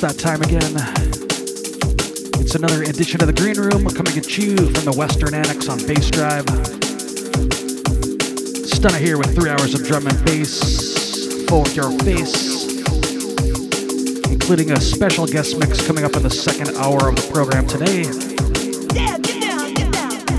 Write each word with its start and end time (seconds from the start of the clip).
It's 0.00 0.14
that 0.14 0.22
time 0.22 0.40
again. 0.42 0.62
It's 2.40 2.54
another 2.54 2.84
edition 2.84 3.20
of 3.20 3.26
the 3.26 3.32
Green 3.32 3.58
Room. 3.58 3.84
Coming 3.90 4.16
at 4.16 4.38
you 4.38 4.54
from 4.54 4.84
the 4.84 4.94
Western 4.96 5.34
Annex 5.34 5.68
on 5.68 5.78
Bass 5.88 6.08
Drive. 6.08 6.44
Stunna 8.62 8.96
here 8.96 9.18
with 9.18 9.34
three 9.34 9.50
hours 9.50 9.74
of 9.74 9.82
drum 9.82 10.06
and 10.06 10.24
bass 10.24 11.42
for 11.50 11.66
your 11.74 11.90
face, 12.06 12.78
including 14.30 14.70
a 14.70 14.80
special 14.80 15.26
guest 15.26 15.58
mix 15.58 15.84
coming 15.84 16.04
up 16.04 16.14
in 16.14 16.22
the 16.22 16.30
second 16.30 16.76
hour 16.76 17.08
of 17.08 17.16
the 17.16 17.28
program 17.34 17.66
today. 17.66 18.06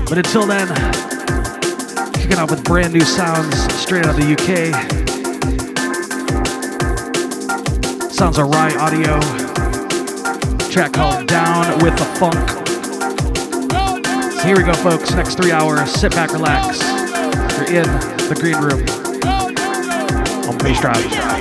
But 0.08 0.16
until 0.16 0.46
then, 0.46 0.68
kicking 2.14 2.38
off 2.38 2.48
with 2.48 2.64
brand 2.64 2.94
new 2.94 3.04
sounds 3.04 3.54
straight 3.74 4.06
out 4.06 4.16
of 4.18 4.24
the 4.24 4.32
UK. 4.40 4.72
Sounds 8.10 8.38
of 8.38 8.48
Ryaudio. 8.48 9.49
Track 10.70 10.92
called 10.92 11.26
Down 11.26 11.82
with 11.82 11.98
the 11.98 12.04
Funk. 12.20 12.48
Here 14.44 14.56
we 14.56 14.62
go, 14.62 14.72
folks. 14.74 15.10
Next 15.14 15.34
three 15.34 15.50
hours. 15.50 15.90
Sit 15.90 16.12
back, 16.12 16.32
relax. 16.32 16.78
You're 17.58 17.82
in 17.82 17.88
the 18.28 18.36
green 18.38 18.56
room 18.56 18.80
on 20.48 20.56
Bassdrive. 20.60 21.39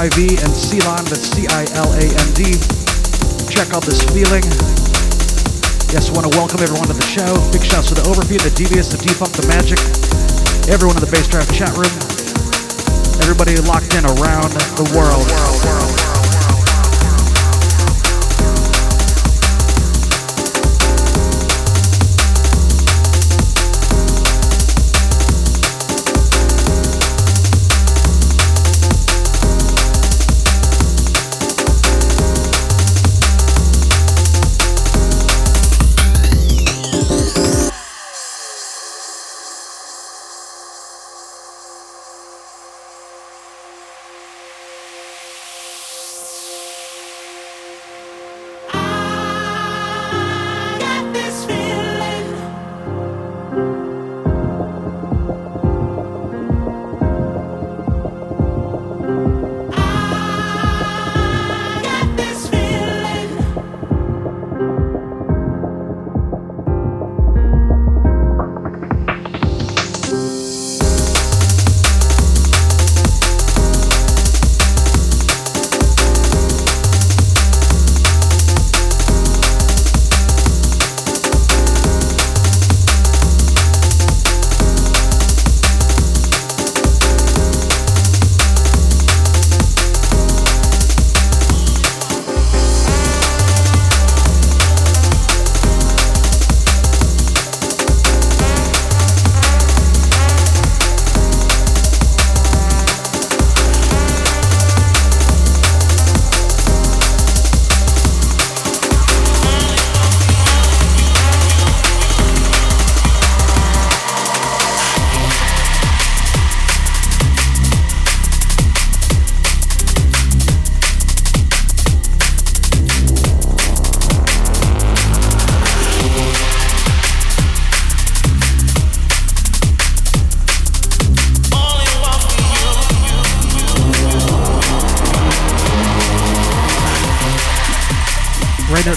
Miv, 0.00 0.16
and 0.16 0.56
Ciland, 0.56 1.10
that's 1.12 1.28
C-I-L-A-N-D. 1.28 2.42
Check 3.52 3.68
out 3.76 3.84
this 3.84 4.00
feeling. 4.08 4.40
Yes, 5.92 6.08
want 6.10 6.24
to 6.24 6.32
welcome 6.40 6.62
everyone 6.62 6.88
to 6.88 6.94
the 6.94 7.04
show. 7.04 7.36
Big 7.52 7.62
shouts 7.62 7.88
to 7.88 7.94
the 7.94 8.08
Overfeed, 8.08 8.40
the 8.40 8.48
Devious, 8.56 8.88
the 8.88 8.96
Defunct, 8.96 9.36
the 9.36 9.46
Magic, 9.46 9.76
everyone 10.72 10.96
in 10.96 11.04
the 11.04 11.12
Bassdrive 11.12 11.52
chat 11.52 11.76
room, 11.76 11.92
everybody 13.20 13.60
locked 13.68 13.92
in 13.92 14.06
around 14.06 14.48
the 14.80 14.88
world. 14.96 15.20
world, 15.20 15.28
world, 15.28 15.64
world. 15.68 15.79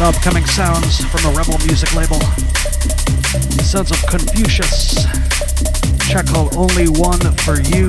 Upcoming 0.03 0.45
sounds 0.45 0.99
from 1.05 1.21
the 1.21 1.33
Rebel 1.33 1.57
music 1.65 1.95
label. 1.95 2.19
Sons 3.63 3.89
of 3.89 4.05
Confusious. 4.05 5.05
Check 6.09 6.25
called 6.25 6.57
Only 6.57 6.89
One 6.89 7.21
for 7.37 7.61
You. 7.61 7.87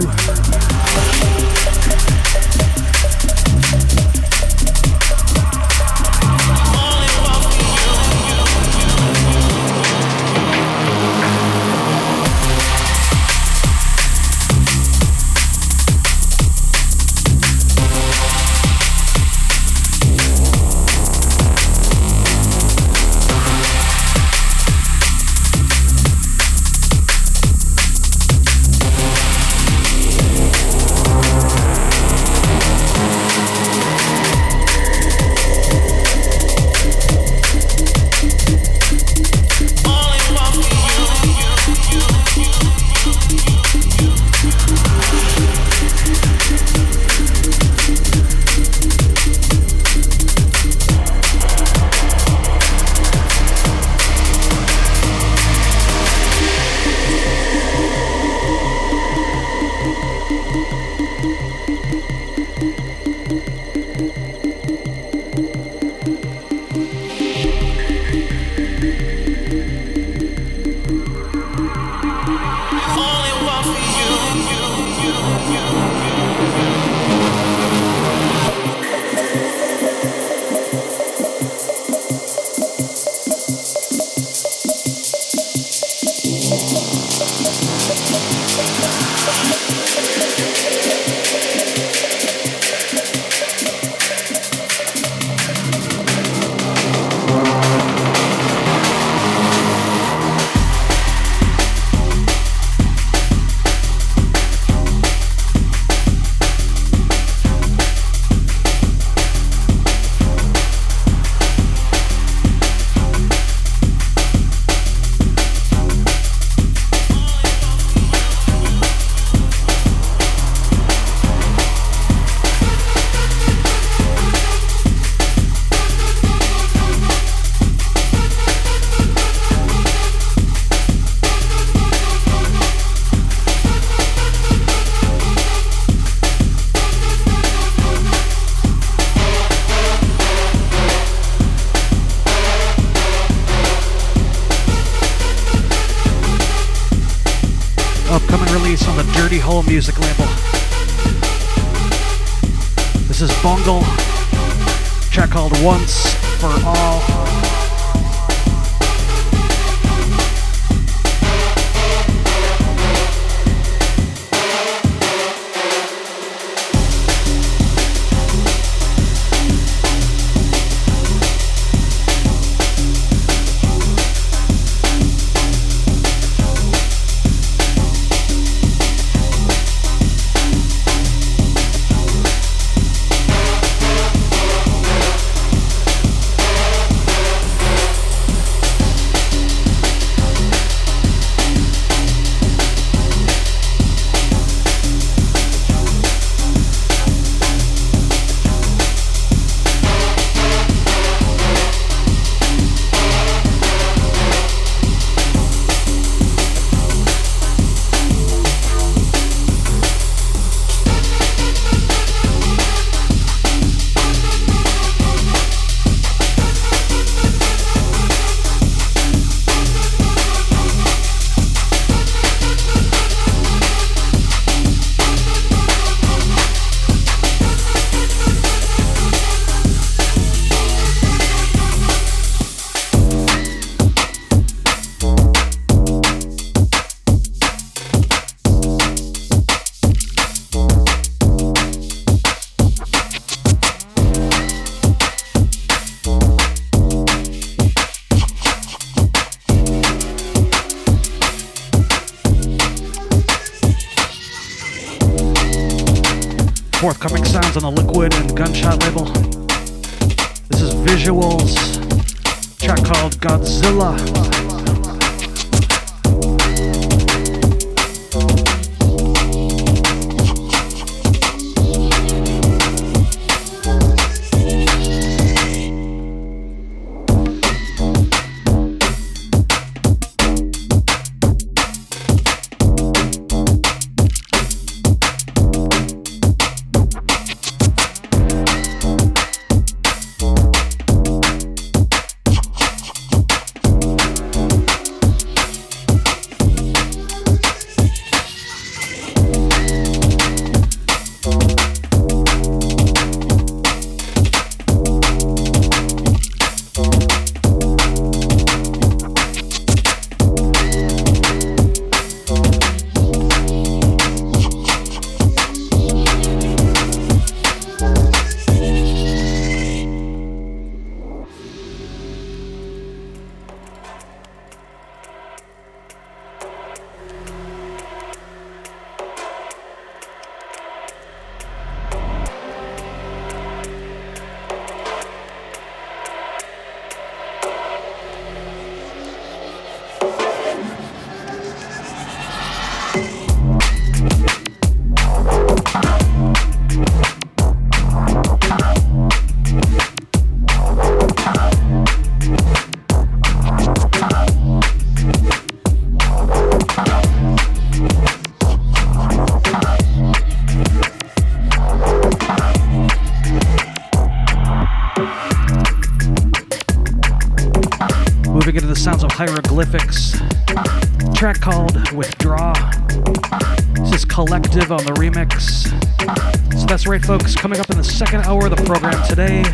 Today, 379.09 379.45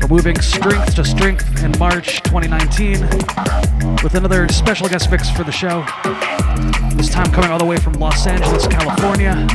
we're 0.00 0.08
moving 0.08 0.40
strength 0.40 0.94
to 0.94 1.04
strength 1.04 1.62
in 1.62 1.72
March 1.78 2.22
2019 2.22 3.00
with 4.02 4.14
another 4.14 4.48
special 4.48 4.88
guest 4.88 5.10
mix 5.10 5.30
for 5.30 5.44
the 5.44 5.52
show. 5.52 5.84
This 6.96 7.10
time 7.10 7.30
coming 7.32 7.50
all 7.50 7.58
the 7.58 7.64
way 7.64 7.76
from 7.76 7.94
Los 7.94 8.26
Angeles, 8.26 8.66
California 8.66 9.46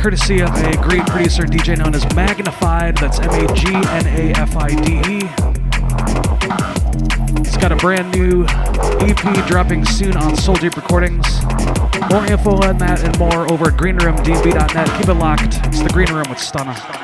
courtesy 0.00 0.40
of 0.40 0.48
a 0.54 0.76
great 0.78 1.06
producer 1.08 1.42
DJ 1.42 1.76
known 1.76 1.94
as 1.94 2.02
Magnafide. 2.06 2.98
That's 2.98 3.18
M 3.20 3.28
A 3.28 3.54
G 3.54 3.66
N 3.74 4.06
A 4.06 4.32
F 4.40 4.56
I 4.56 4.68
D 4.68 4.94
E. 4.94 5.20
It's 7.40 7.58
got 7.58 7.70
a 7.70 7.76
brand 7.76 8.10
new 8.12 8.46
EP 9.06 9.46
dropping 9.46 9.84
soon 9.84 10.16
on 10.16 10.36
Soul 10.36 10.54
Deep 10.54 10.76
Recordings. 10.76 11.42
More 12.10 12.24
info 12.24 12.62
on 12.62 12.78
that 12.78 13.02
and 13.04 13.18
more 13.18 13.50
over 13.52 13.68
at 13.68 13.74
greenroomdb.net. 13.74 14.98
Keep 14.98 15.08
it 15.08 15.14
locked. 15.14 15.58
It's 15.66 15.82
the 15.82 15.90
Green 15.92 16.08
Room 16.08 16.30
with 16.30 16.38
Stunna. 16.38 16.99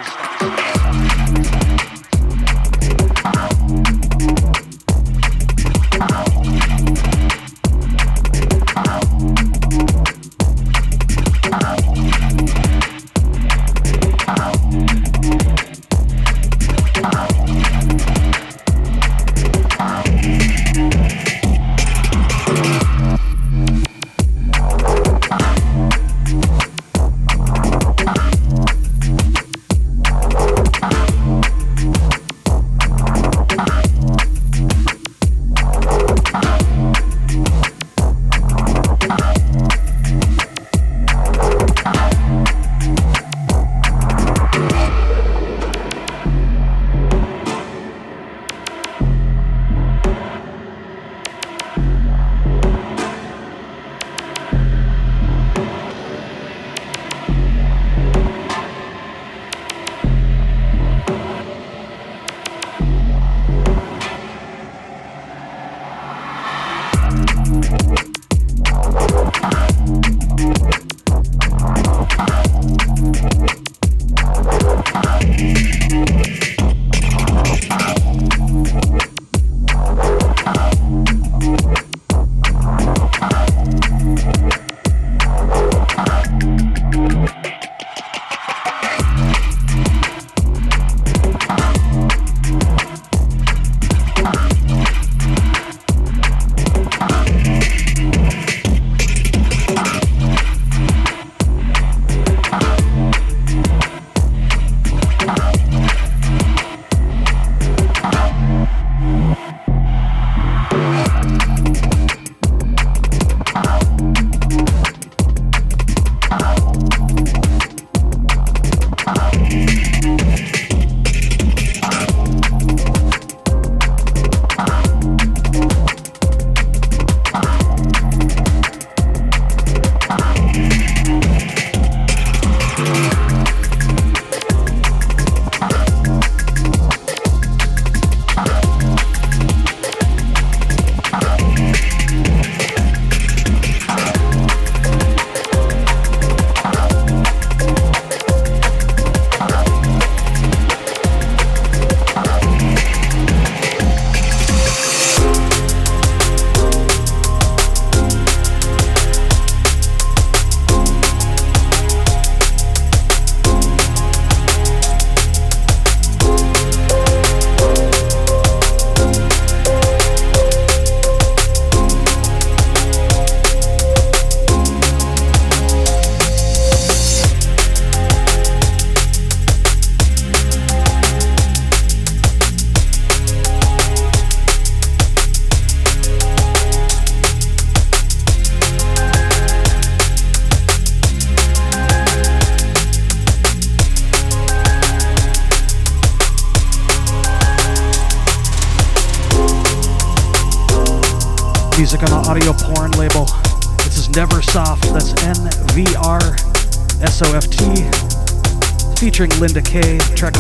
Linda 209.47 209.63
Kay, 209.63 209.99
track 210.17 210.35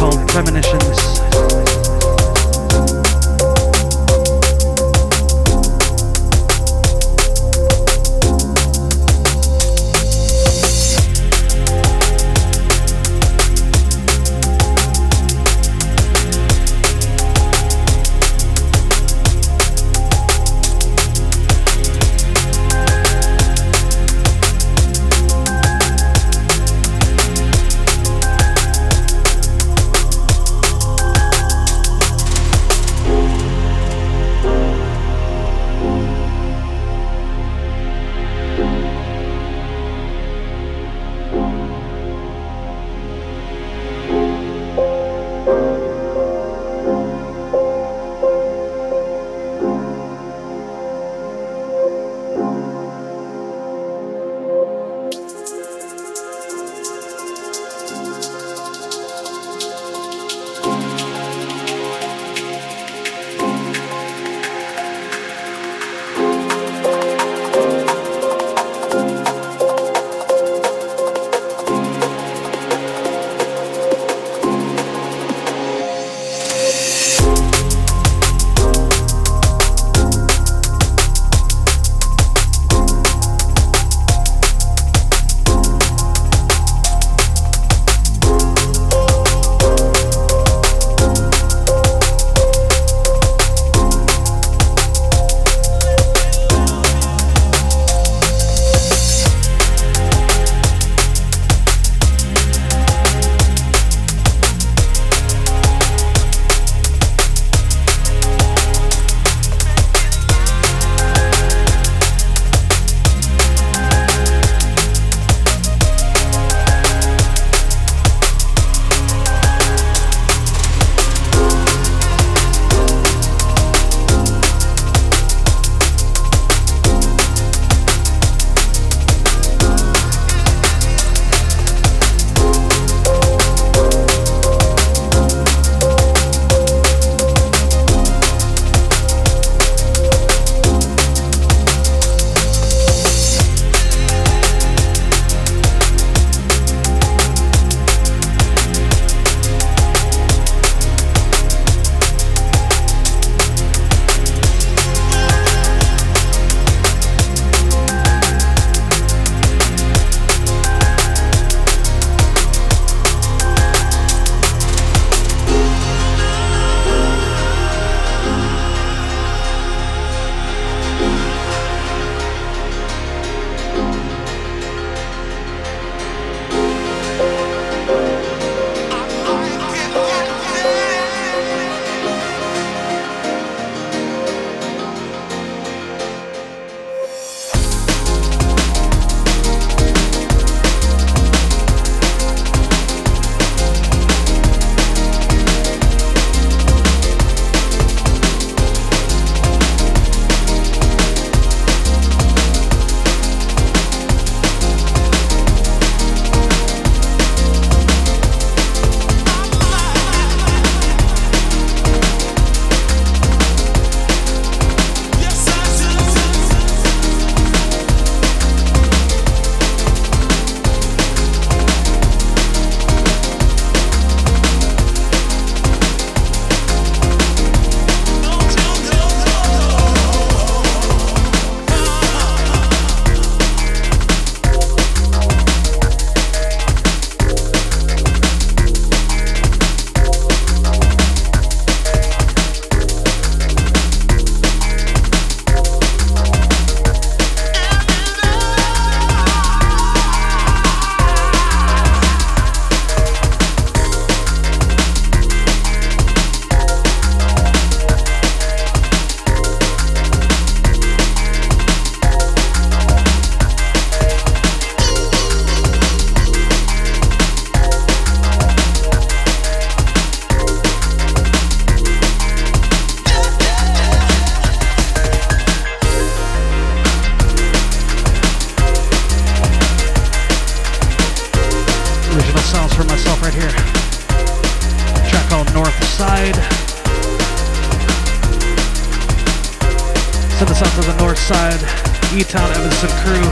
Crew. 292.84 293.24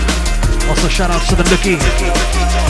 Also 0.70 0.88
shout 0.88 1.10
outs 1.10 1.28
to 1.28 1.34
the 1.34 1.42
Nookie. 1.42 2.63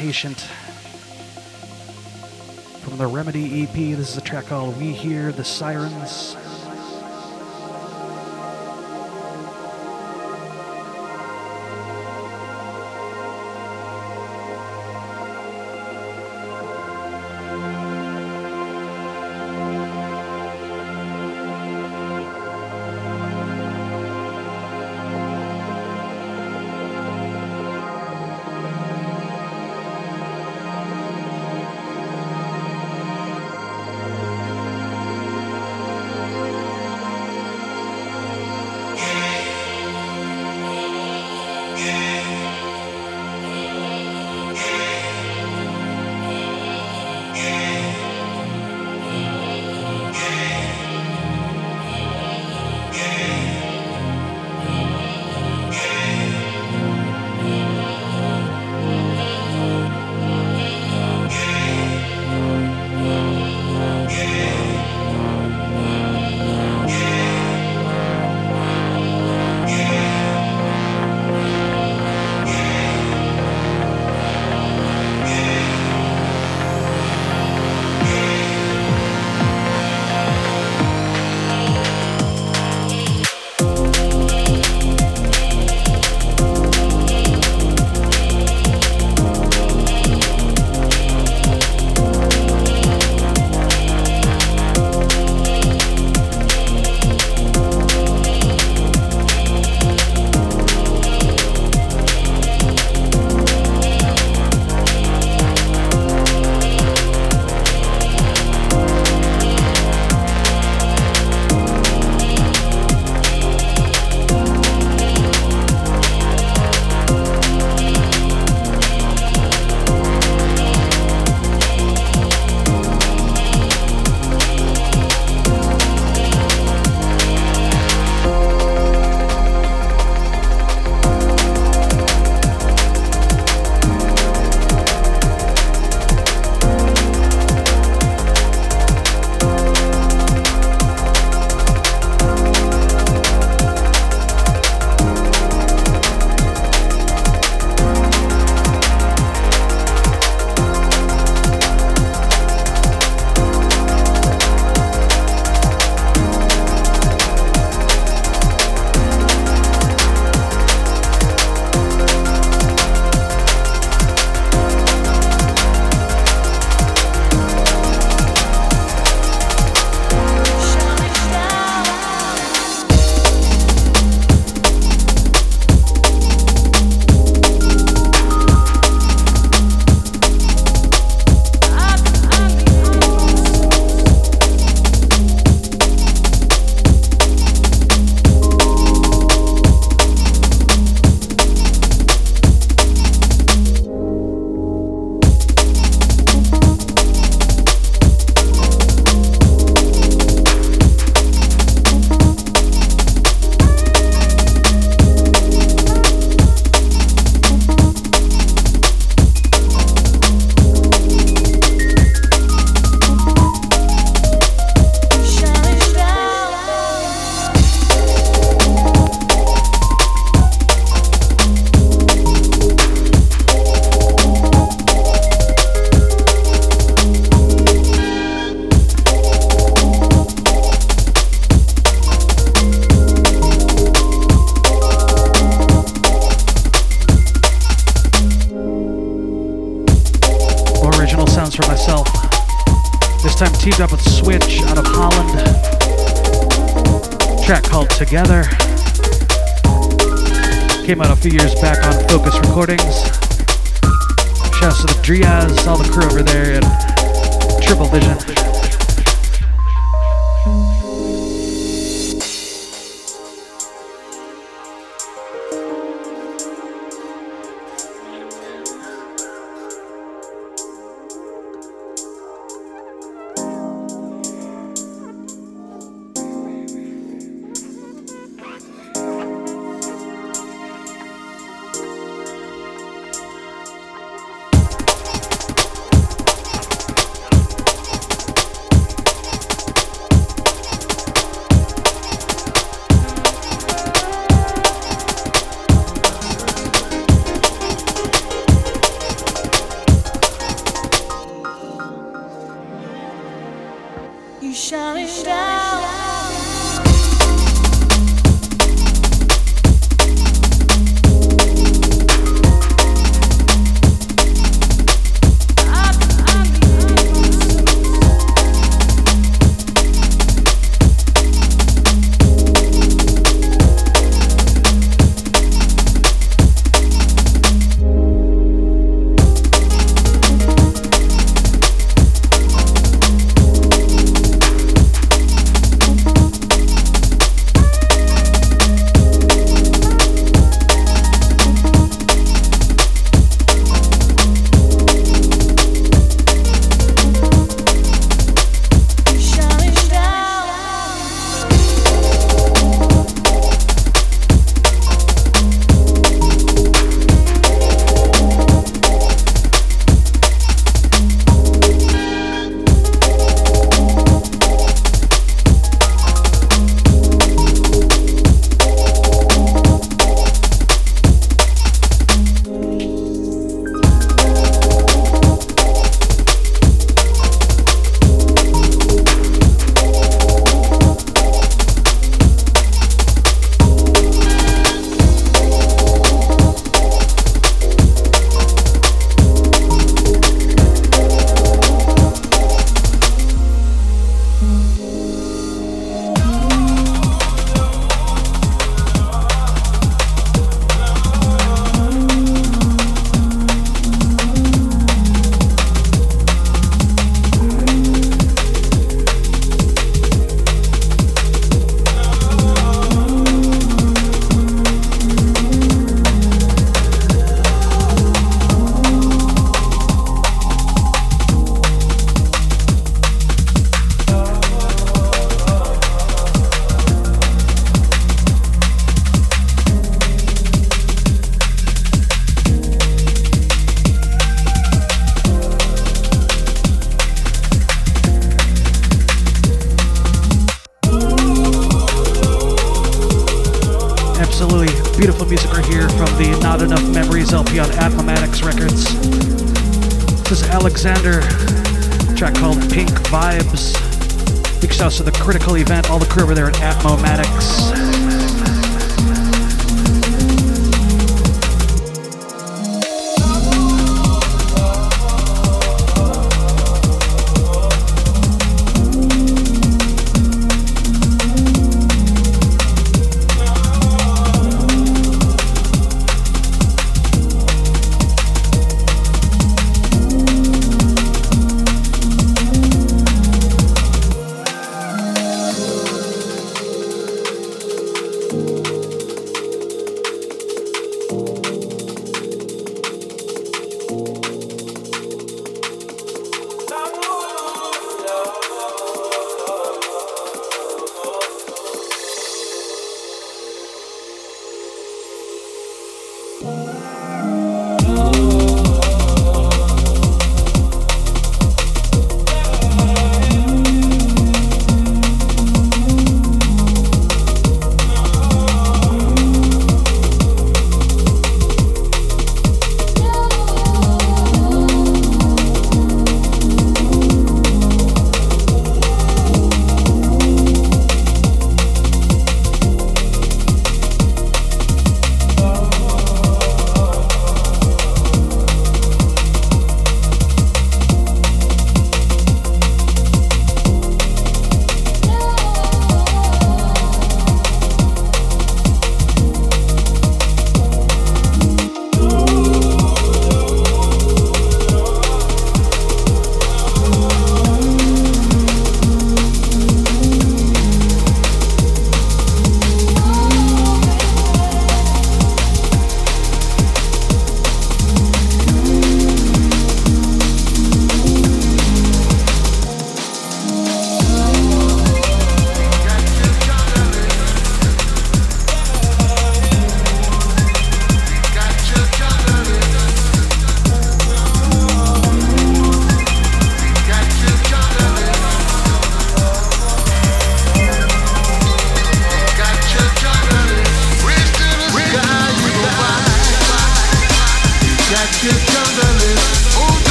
Patient 0.00 0.40
from 2.80 2.96
the 2.96 3.06
Remedy 3.06 3.64
EP. 3.64 3.74
This 3.74 4.12
is 4.12 4.16
a 4.16 4.22
track 4.22 4.46
called 4.46 4.78
We 4.78 4.92
Hear 4.92 5.30
the 5.30 5.44
Sirens. 5.44 6.38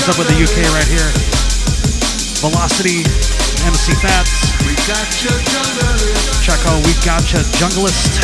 What's 0.00 0.16
up 0.16 0.24
with 0.24 0.32
the 0.32 0.40
UK 0.40 0.64
right 0.72 0.88
here? 0.88 1.12
Velocity, 2.40 3.04
MC 3.68 3.92
Fats, 4.00 4.48
we 4.64 4.72
gotcha 4.88 5.28
junglist. 5.28 6.40
Checo, 6.40 6.80
we 6.88 6.96
gotcha 7.04 7.44
junglist. 7.60 8.16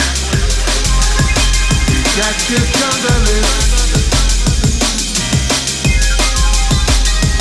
We 1.93 2.01
gotcha 2.16 2.57
Junglist. 2.81 3.61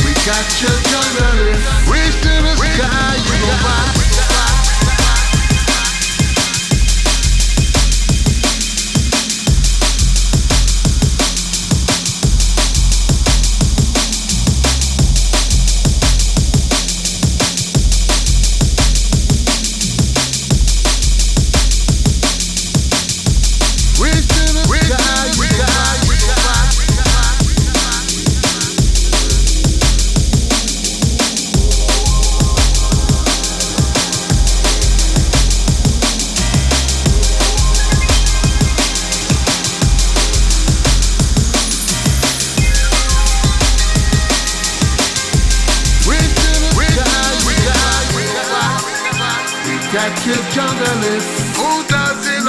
We 0.03 0.11
gotcha 0.27 0.67
Junglist. 0.83 1.88
Reach 1.88 2.19
to 2.19 2.36
the 2.43 2.55
sky, 2.57 3.15
you 3.15 3.39
go 3.39 3.55
by. 3.63 4.14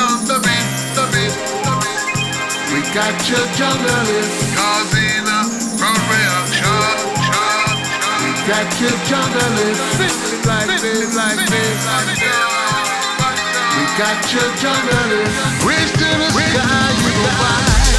on 0.01 0.25
the 0.25 0.41
beat? 0.41 1.37
We 2.73 2.81
got 2.97 3.13
your 3.29 3.45
journalists 3.53 4.57
causing 4.57 5.29
a 5.29 5.41
crowd. 7.29 7.77
We 8.25 8.33
got 8.49 8.69
your 8.81 8.97
like 10.49 10.73
this, 10.81 11.17
like 11.17 11.43
me. 11.53 11.65
We 13.77 13.85
got 14.01 14.25
your 14.33 14.51
journalists. 14.57 15.65
Reach 15.65 15.93
to 15.93 16.09
the 16.17 16.29
sky, 16.33 16.89
you 17.03 17.11
go 17.13 17.29
fly. 17.37 17.96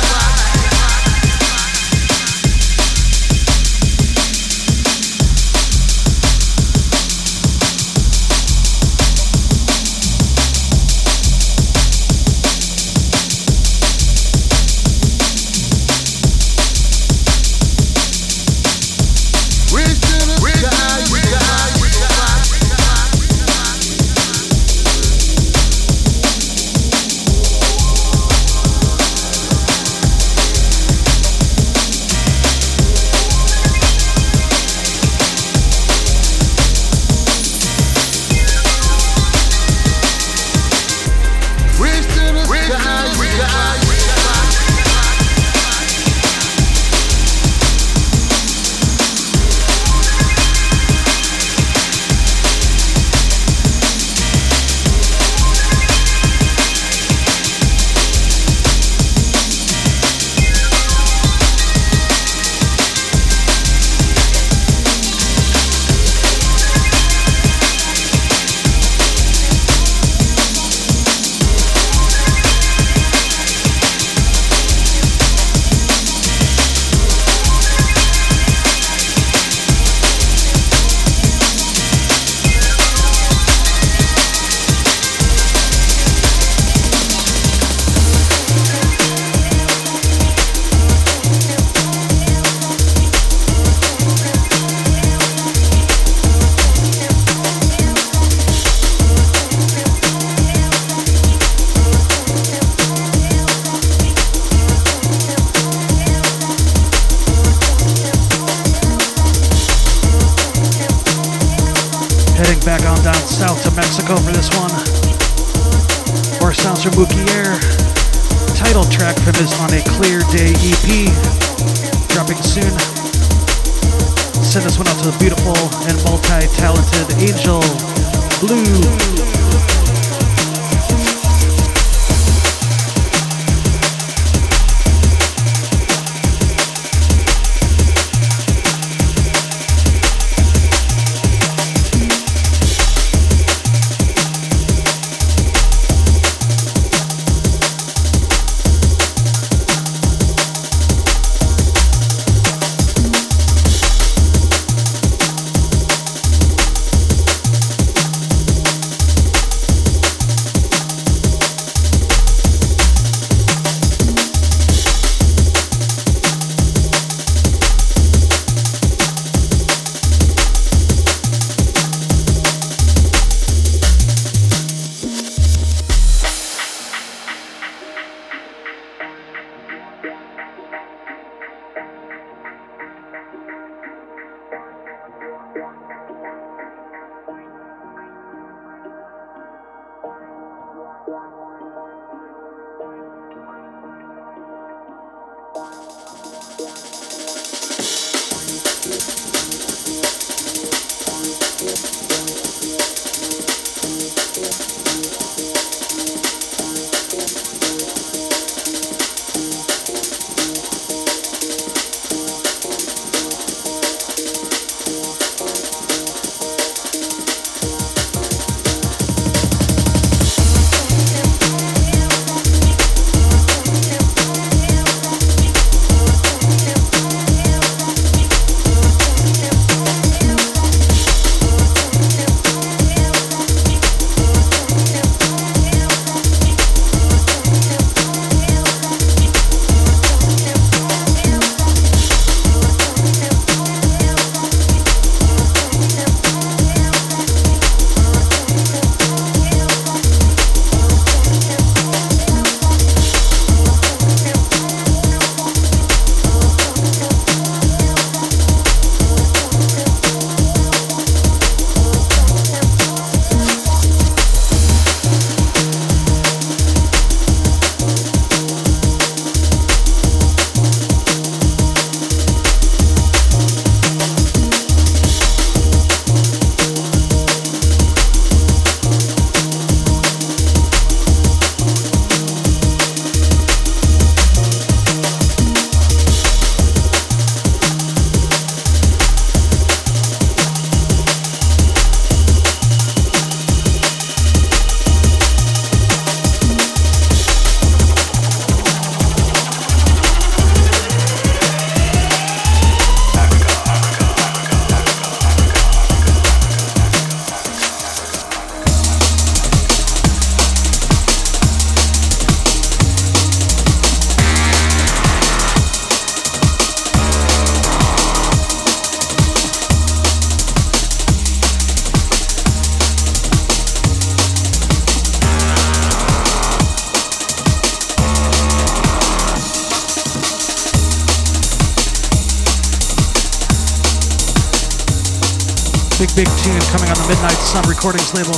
Recordings 337.66 338.14
label. 338.14 338.38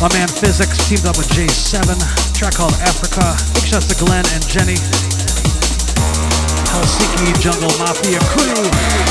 My 0.00 0.08
man 0.16 0.28
Physics 0.28 0.88
teamed 0.88 1.04
up 1.04 1.18
with 1.18 1.28
J7. 1.28 2.00
Track 2.34 2.54
called 2.54 2.72
Africa. 2.80 3.36
Big 3.52 3.64
shouts 3.64 3.86
to 3.92 4.04
Glenn 4.04 4.24
and 4.32 4.46
Jenny. 4.48 4.76
Helsinki 6.72 7.38
Jungle 7.40 7.76
Mafia 7.78 8.20
crew. 8.20 9.03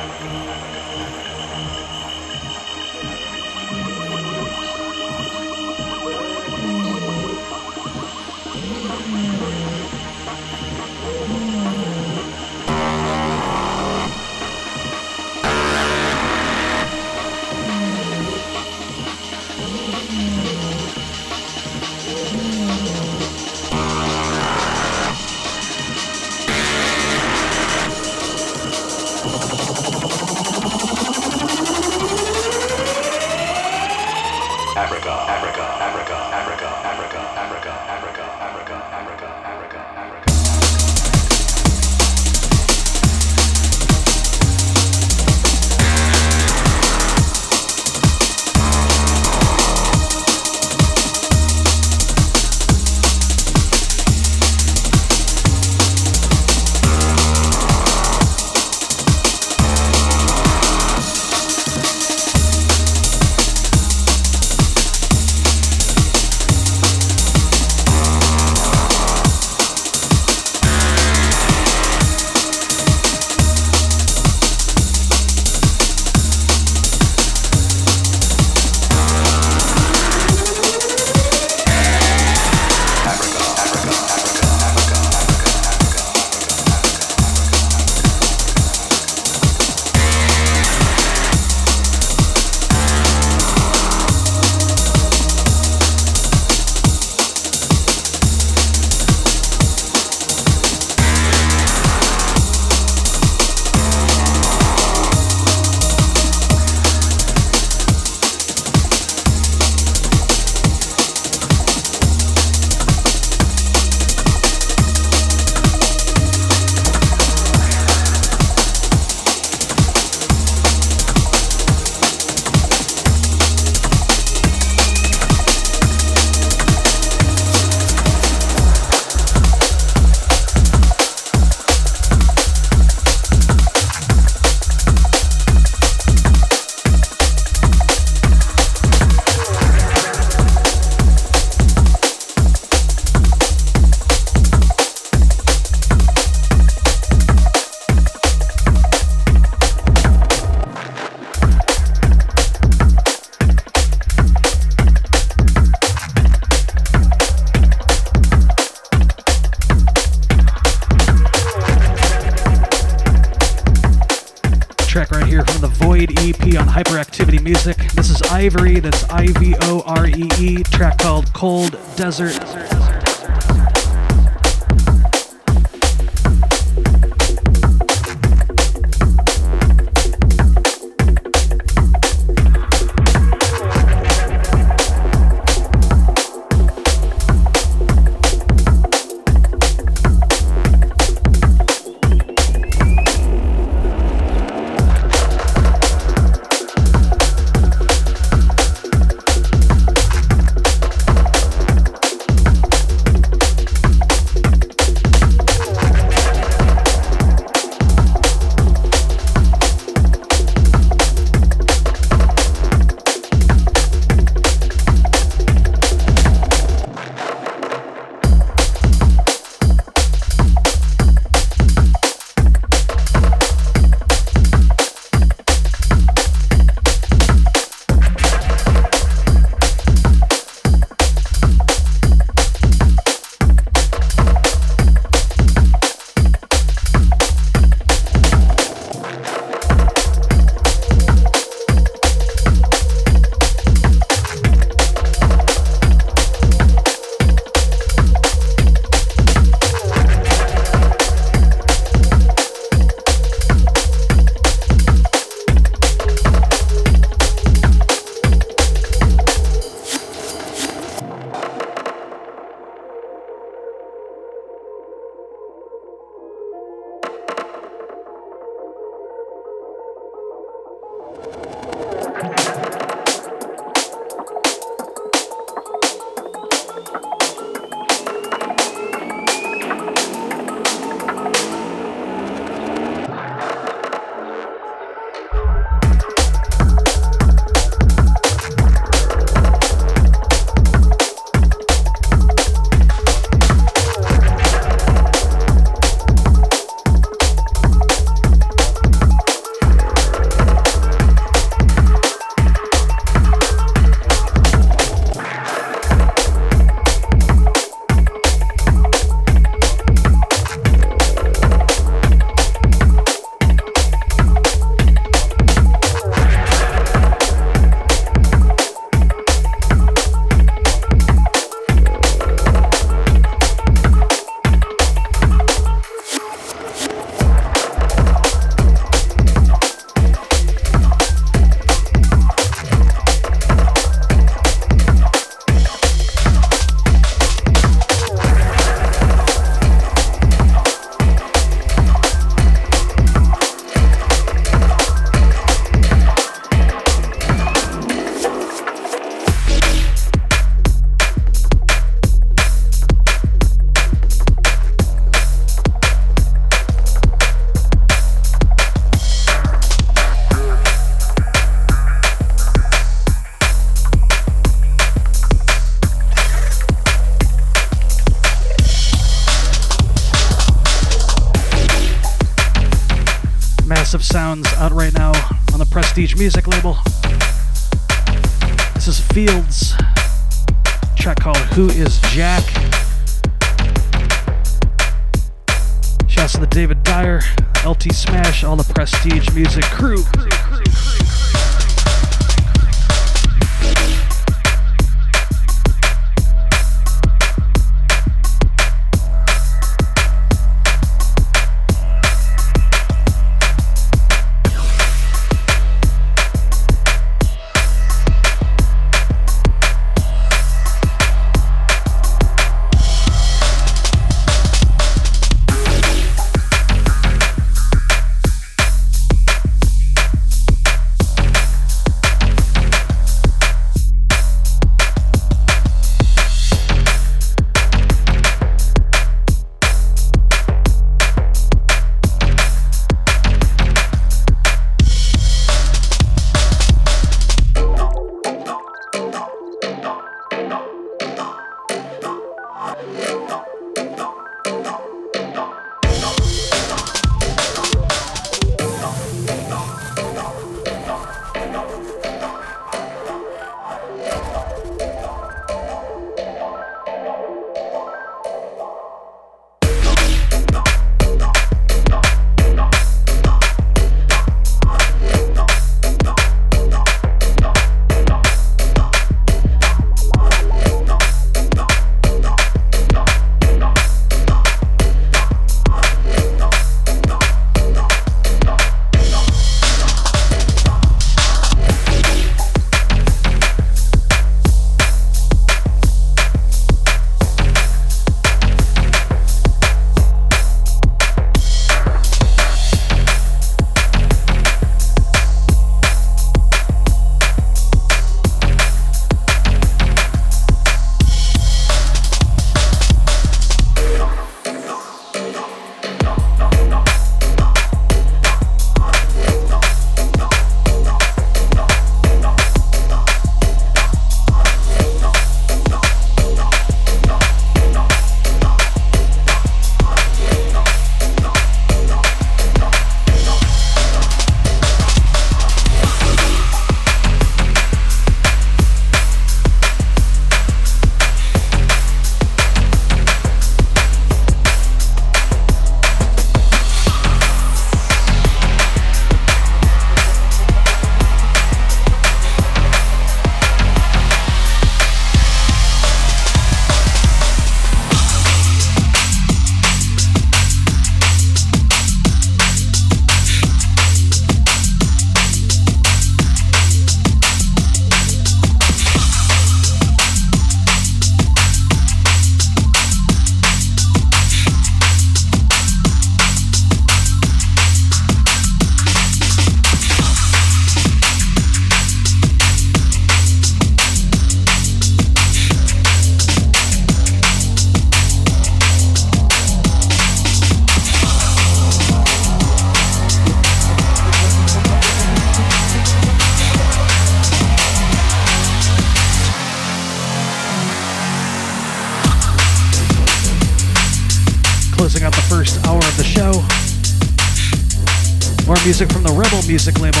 Music 598.80 598.96
from 598.96 599.02
the 599.02 599.12
Rebel 599.12 599.46
Music 599.46 599.78
label. 599.78 600.00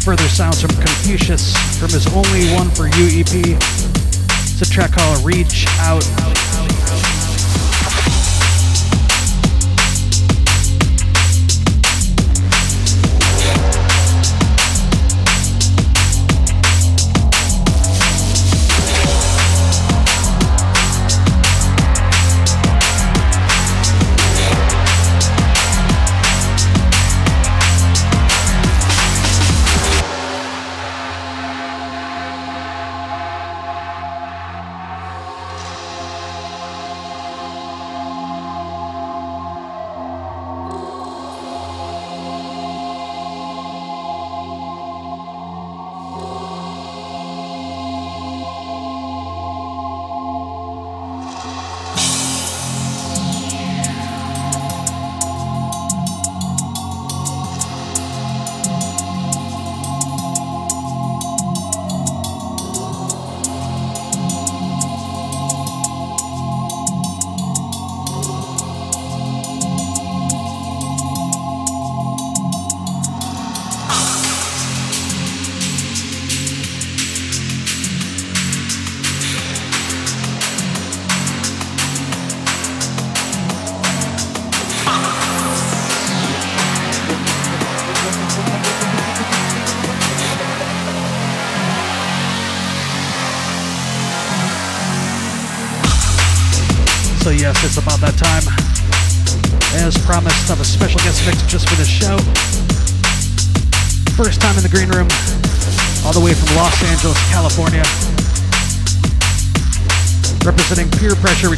Further 0.00 0.26
sounds 0.30 0.62
from 0.62 0.70
Confusious 0.70 1.54
from 1.78 1.90
his 1.90 2.06
Only 2.06 2.48
One 2.54 2.70
for 2.70 2.86
You 2.86 3.20
EP. 3.20 3.58
It's 4.40 4.62
a 4.62 4.70
track 4.70 4.92
called 4.92 5.22
Reach 5.22 5.66
Out. 5.80 6.17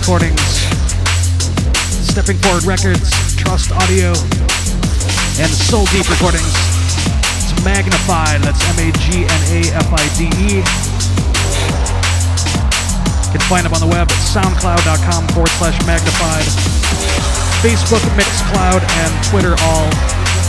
Recordings, 0.00 0.64
Stepping 2.08 2.38
Forward 2.40 2.64
Records, 2.64 3.12
Trust 3.36 3.70
Audio, 3.70 4.16
and 5.36 5.52
Soul 5.52 5.84
Deep 5.92 6.08
Recordings. 6.08 6.56
It's 7.44 7.52
Magnafide, 7.60 8.40
that's 8.40 8.64
M 8.72 8.80
A 8.80 8.88
G 9.04 9.28
N 9.28 9.42
A 9.52 9.60
F 9.76 9.92
I 9.92 10.00
D 10.16 10.24
E. 10.40 10.64
You 13.28 13.32
can 13.36 13.44
find 13.44 13.60
them 13.60 13.76
on 13.76 13.80
the 13.84 13.92
web 13.92 14.08
at 14.08 14.20
soundcloud.com 14.24 15.28
forward 15.36 15.52
slash 15.60 15.76
magnafide. 15.84 16.48
Facebook, 17.60 18.00
Mixcloud, 18.16 18.80
and 18.80 19.12
Twitter 19.28 19.52
all 19.68 19.92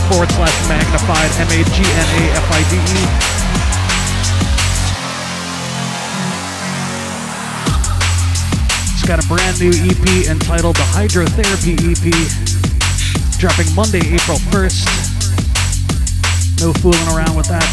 forward 0.08 0.32
slash 0.32 0.56
magnafide, 0.64 1.28
M 1.44 1.48
A 1.52 1.60
G 1.76 1.84
N 1.84 2.08
A 2.08 2.22
F 2.40 2.48
I 2.50 2.62
D 2.72 3.28
E. 3.28 3.31
Got 9.06 9.18
a 9.18 9.26
brand 9.26 9.58
new 9.58 9.70
EP 9.70 10.30
entitled 10.30 10.76
The 10.76 10.86
Hydrotherapy 10.94 11.74
EP, 11.74 12.06
dropping 13.36 13.66
Monday, 13.74 13.98
April 13.98 14.38
1st. 14.54 14.86
No 16.62 16.72
fooling 16.74 17.02
around 17.10 17.34
with 17.36 17.48
that. 17.48 17.66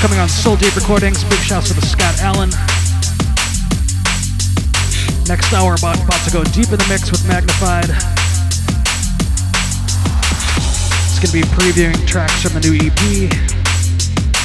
Coming 0.00 0.20
on 0.20 0.28
Soul 0.28 0.54
Deep 0.54 0.76
Recordings, 0.76 1.24
big 1.24 1.40
shouts 1.40 1.68
to 1.68 1.74
the 1.74 1.82
Scott 1.84 2.14
Allen. 2.22 2.48
Next 5.26 5.52
hour, 5.52 5.74
about, 5.74 5.98
about 5.98 6.22
to 6.24 6.30
go 6.30 6.44
deep 6.54 6.70
in 6.70 6.78
the 6.78 6.86
mix 6.88 7.10
with 7.10 7.20
Magnafide. 7.26 7.90
It's 11.10 11.18
going 11.18 11.34
to 11.34 11.42
be 11.42 11.46
previewing 11.58 12.06
tracks 12.06 12.40
from 12.40 12.54
the 12.54 12.62
new 12.62 12.78
EP, 12.78 13.34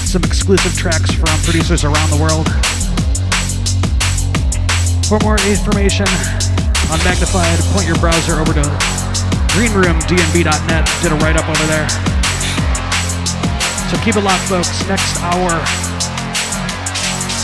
some 0.04 0.24
exclusive 0.24 0.76
tracks 0.76 1.14
from 1.14 1.30
producers 1.46 1.84
around 1.84 2.10
the 2.10 2.18
world. 2.18 2.50
For 5.14 5.20
more 5.20 5.38
information 5.46 6.08
on 6.90 6.98
Magnafide, 7.06 7.62
point 7.72 7.86
your 7.86 7.98
browser 7.98 8.40
over 8.40 8.52
to 8.52 8.64
greenroomdnb.net. 9.54 10.90
Did 11.04 11.12
a 11.12 11.16
write 11.18 11.38
up 11.38 11.48
over 11.48 11.66
there. 11.68 11.88
So 13.92 14.04
keep 14.04 14.16
it 14.16 14.22
locked, 14.22 14.42
folks. 14.50 14.74
Next 14.90 15.16
hour, 15.22 15.64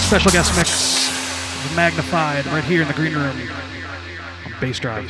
special 0.01 0.32
guest 0.32 0.57
mix 0.57 1.11
magnafide 1.76 2.47
right 2.47 2.63
here 2.63 2.82
in 2.82 2.88
the 2.88 2.93
green 2.95 3.13
room 3.13 3.38
on 3.38 4.51
Bassdrive. 4.53 5.05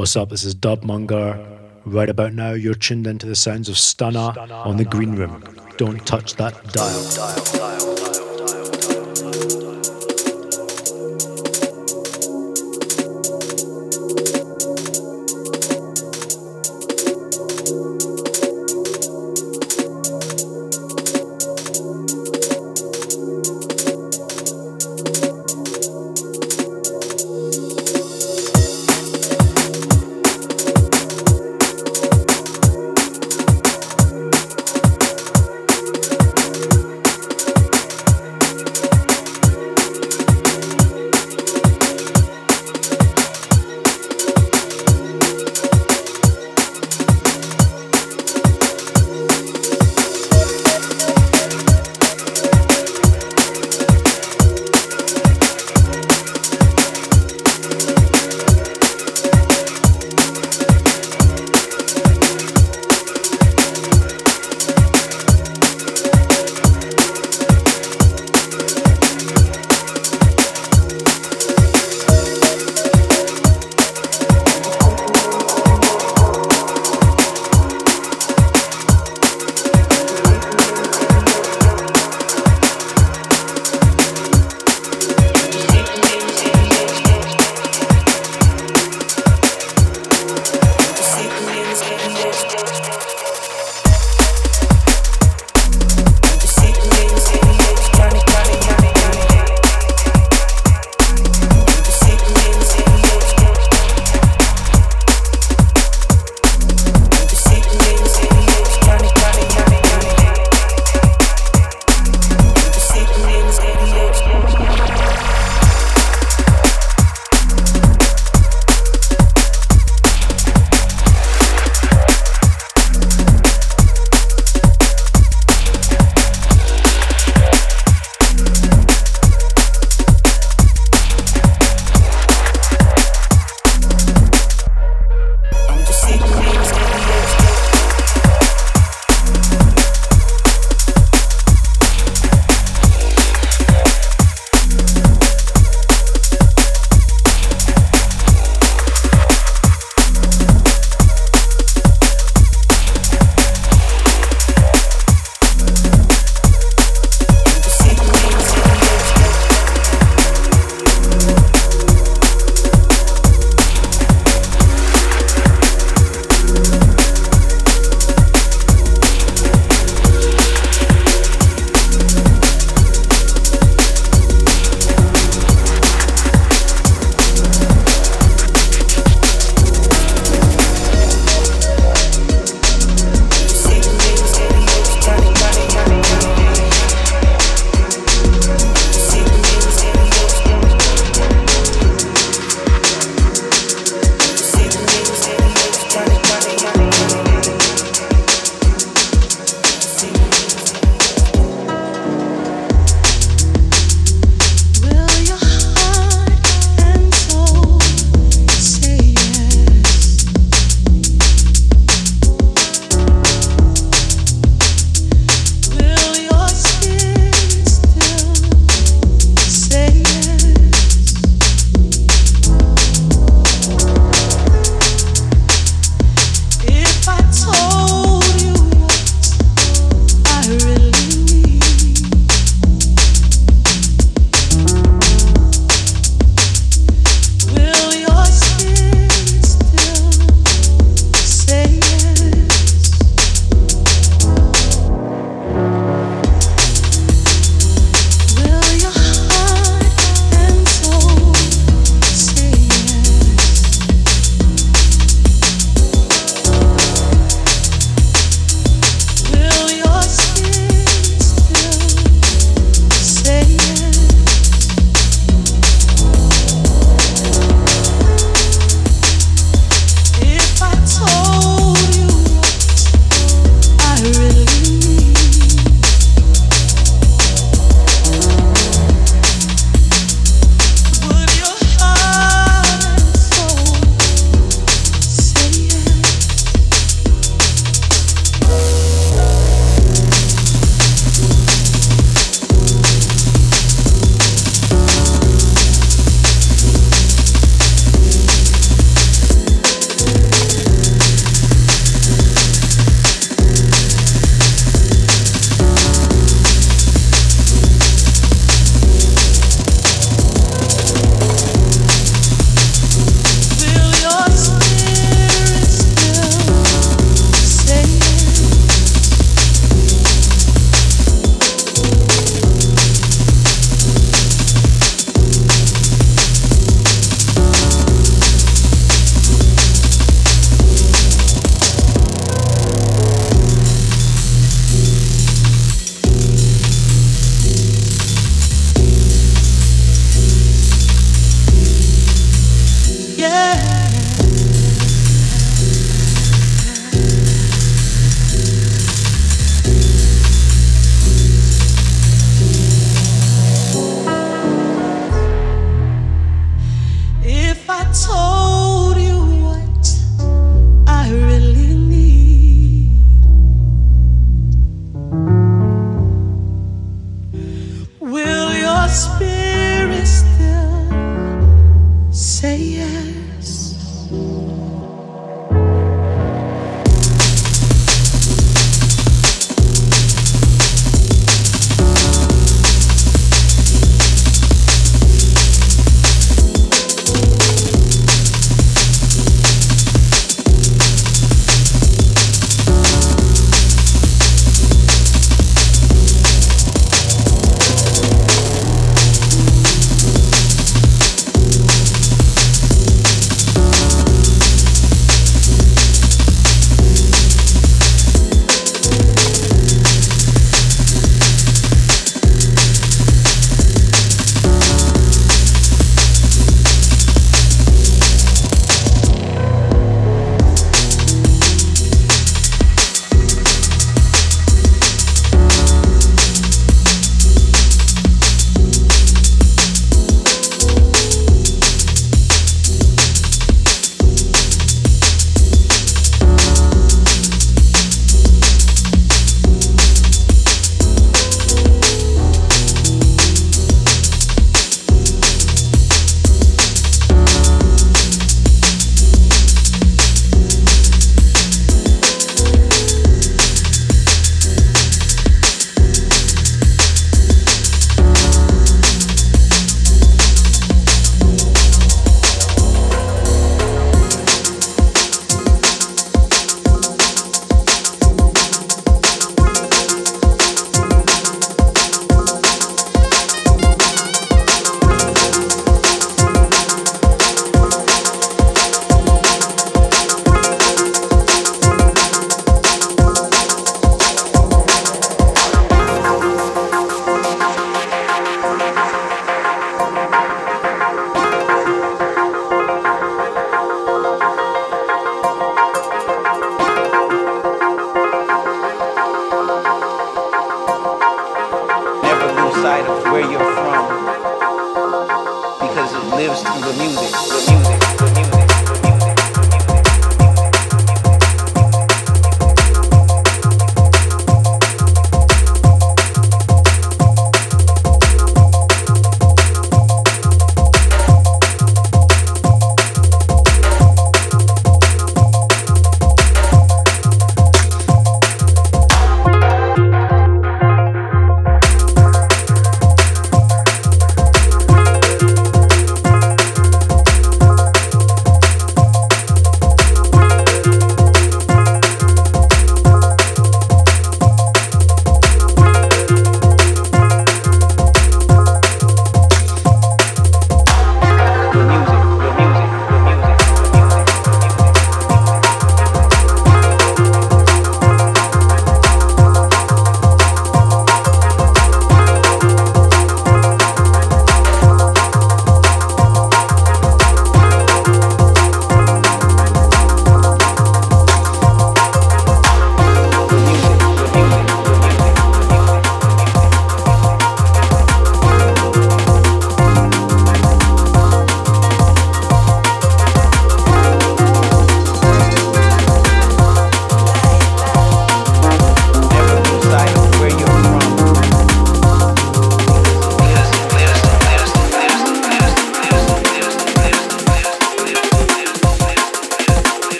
What's 0.00 0.16
up? 0.16 0.30
This 0.30 0.44
is 0.44 0.54
Dub 0.54 0.80
Mungar. 0.80 1.46
Right 1.84 2.08
about 2.08 2.32
now, 2.32 2.52
you're 2.52 2.72
tuned 2.72 3.06
into 3.06 3.26
the 3.26 3.36
sounds 3.36 3.68
of 3.68 3.74
Stunna 3.74 4.50
on 4.64 4.78
the 4.78 4.84
Green 4.86 5.14
Room. 5.14 5.44
Don't 5.76 6.06
touch 6.06 6.36
that 6.36 6.54
dial. 6.72 7.10
dial, 7.10 7.44
dial. 7.52 7.79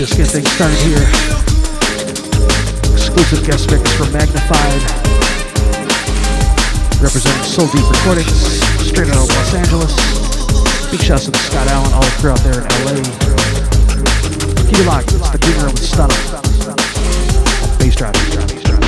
Everything 0.00 0.46
started 0.46 0.78
here. 0.86 1.02
Exclusive 2.94 3.44
guest 3.44 3.68
mix 3.68 3.82
from 3.94 4.06
Magnafide. 4.14 4.78
Representing 7.02 7.42
Soul 7.42 7.66
Deep 7.66 7.82
Recordings, 7.90 8.62
straight 8.86 9.08
out 9.08 9.16
of 9.16 9.28
Los 9.28 9.54
Angeles. 9.54 9.90
Big 10.92 11.02
shouts 11.02 11.26
to 11.26 11.36
Scott 11.36 11.66
Allen 11.66 11.92
all 11.94 12.04
throughout 12.20 12.38
there 12.44 12.60
in 12.60 12.68
LA. 12.86 13.02
Keep 14.70 14.78
it 14.78 14.86
locked, 14.86 15.10
it's 15.10 15.30
the 15.30 15.38
Green 15.42 15.56
Room 15.56 15.72
with 15.72 15.82
Stunna. 15.82 16.14
Bass 17.80 17.96
bass 17.96 17.96
drop, 17.96 18.87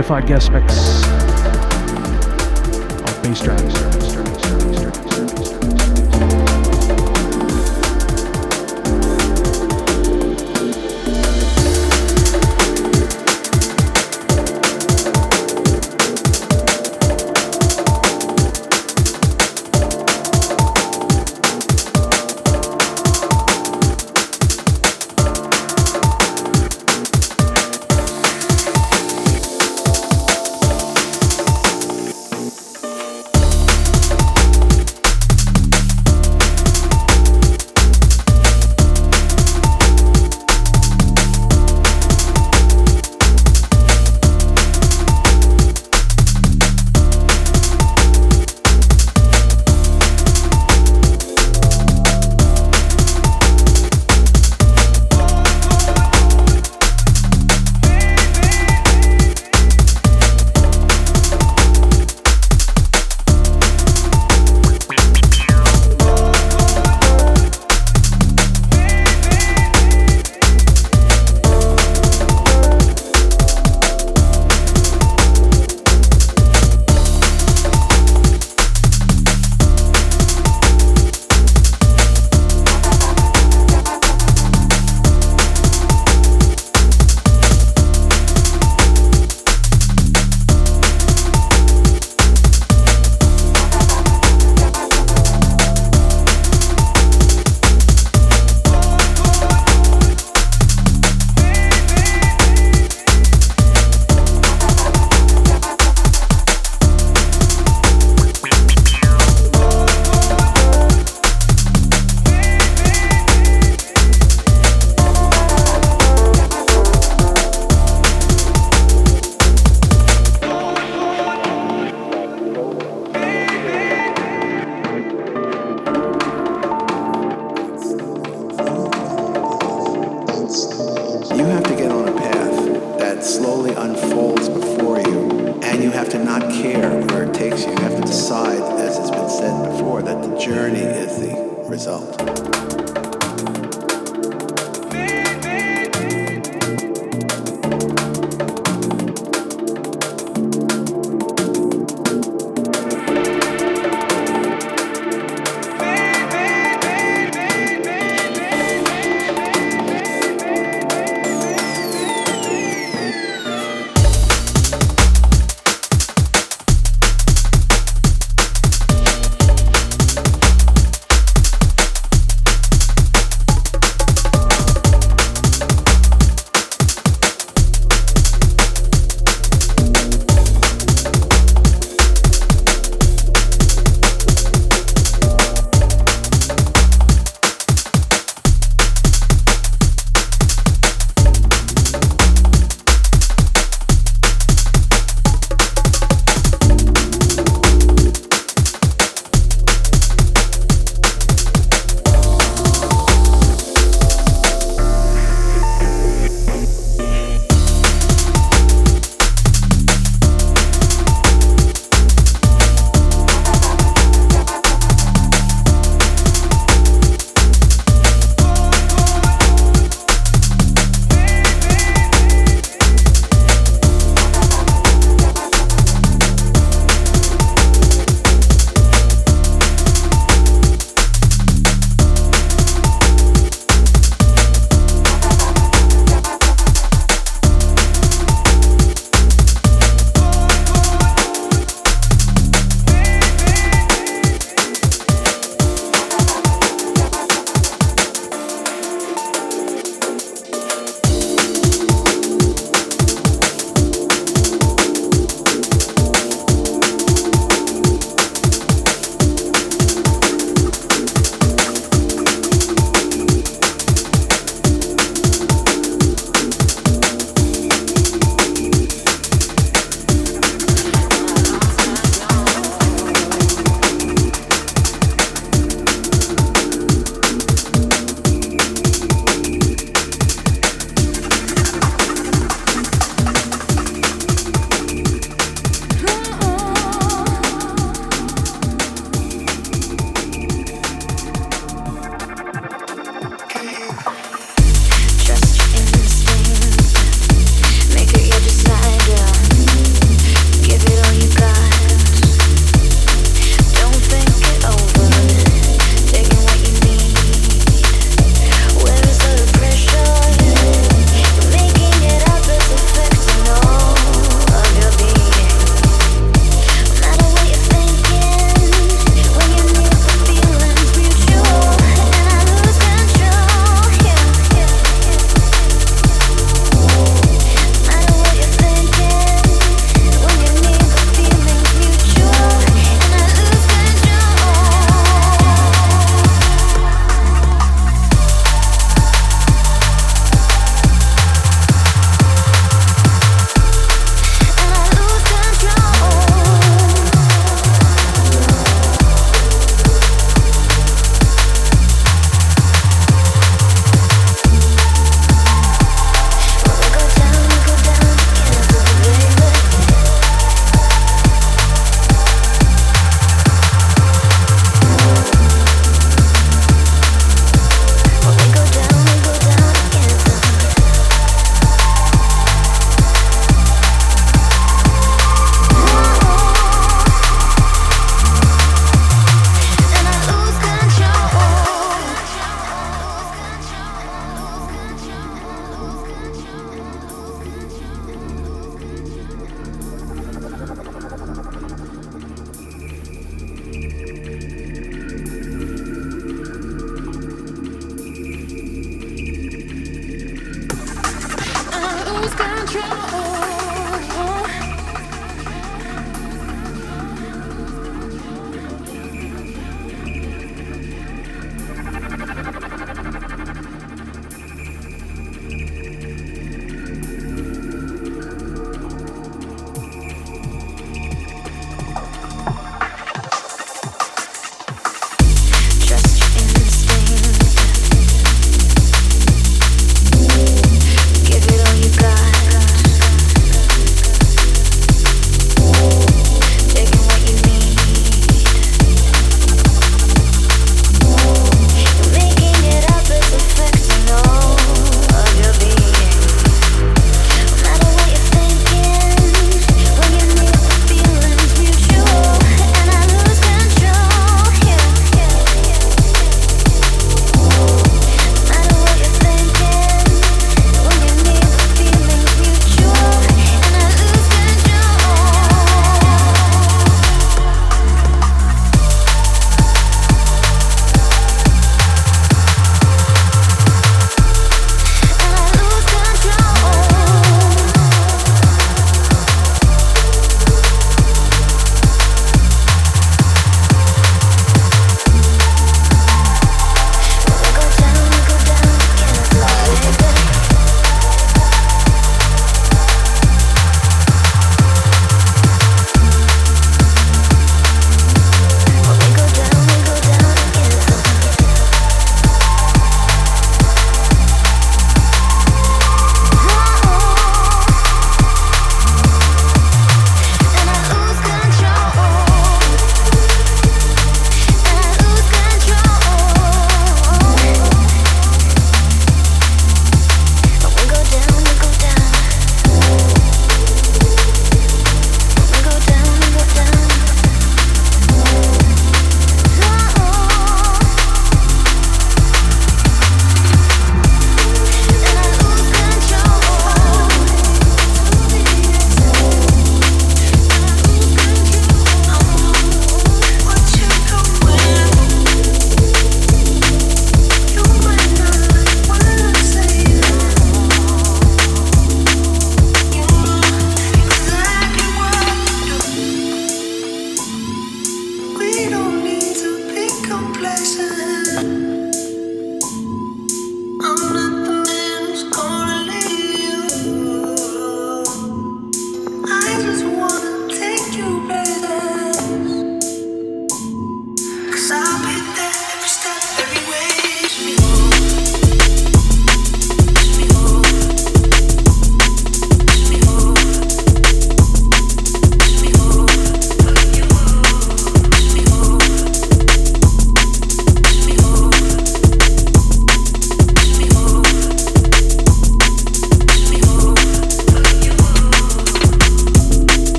Magnafide 0.00 0.26
guest 0.26 0.50
mix 0.50 0.69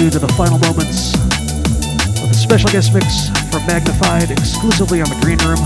you 0.00 0.10
to 0.10 0.18
the 0.18 0.32
final 0.32 0.58
moments 0.58 1.12
of 2.22 2.28
the 2.28 2.34
special 2.34 2.70
guest 2.70 2.94
mix 2.94 3.28
from 3.52 3.60
Magnafide 3.68 4.30
exclusively 4.30 5.02
on 5.02 5.08
the 5.10 5.18
Green 5.20 5.36
Room. 5.44 5.60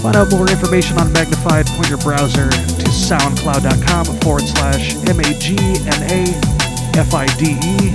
Find 0.00 0.16
out 0.16 0.30
more 0.30 0.48
information 0.48 0.96
on 0.96 1.12
Magnafide, 1.12 1.66
point 1.76 1.88
your 1.90 1.98
browser 1.98 2.48
to 2.48 2.88
soundcloud.com 2.88 4.06
forward 4.20 4.44
slash 4.44 4.96
M 5.08 5.20
A 5.20 5.28
G 5.36 5.56
N 5.84 6.00
A 6.08 6.24
F 6.96 7.12
I 7.12 7.26
D 7.36 7.52
E, 7.60 7.92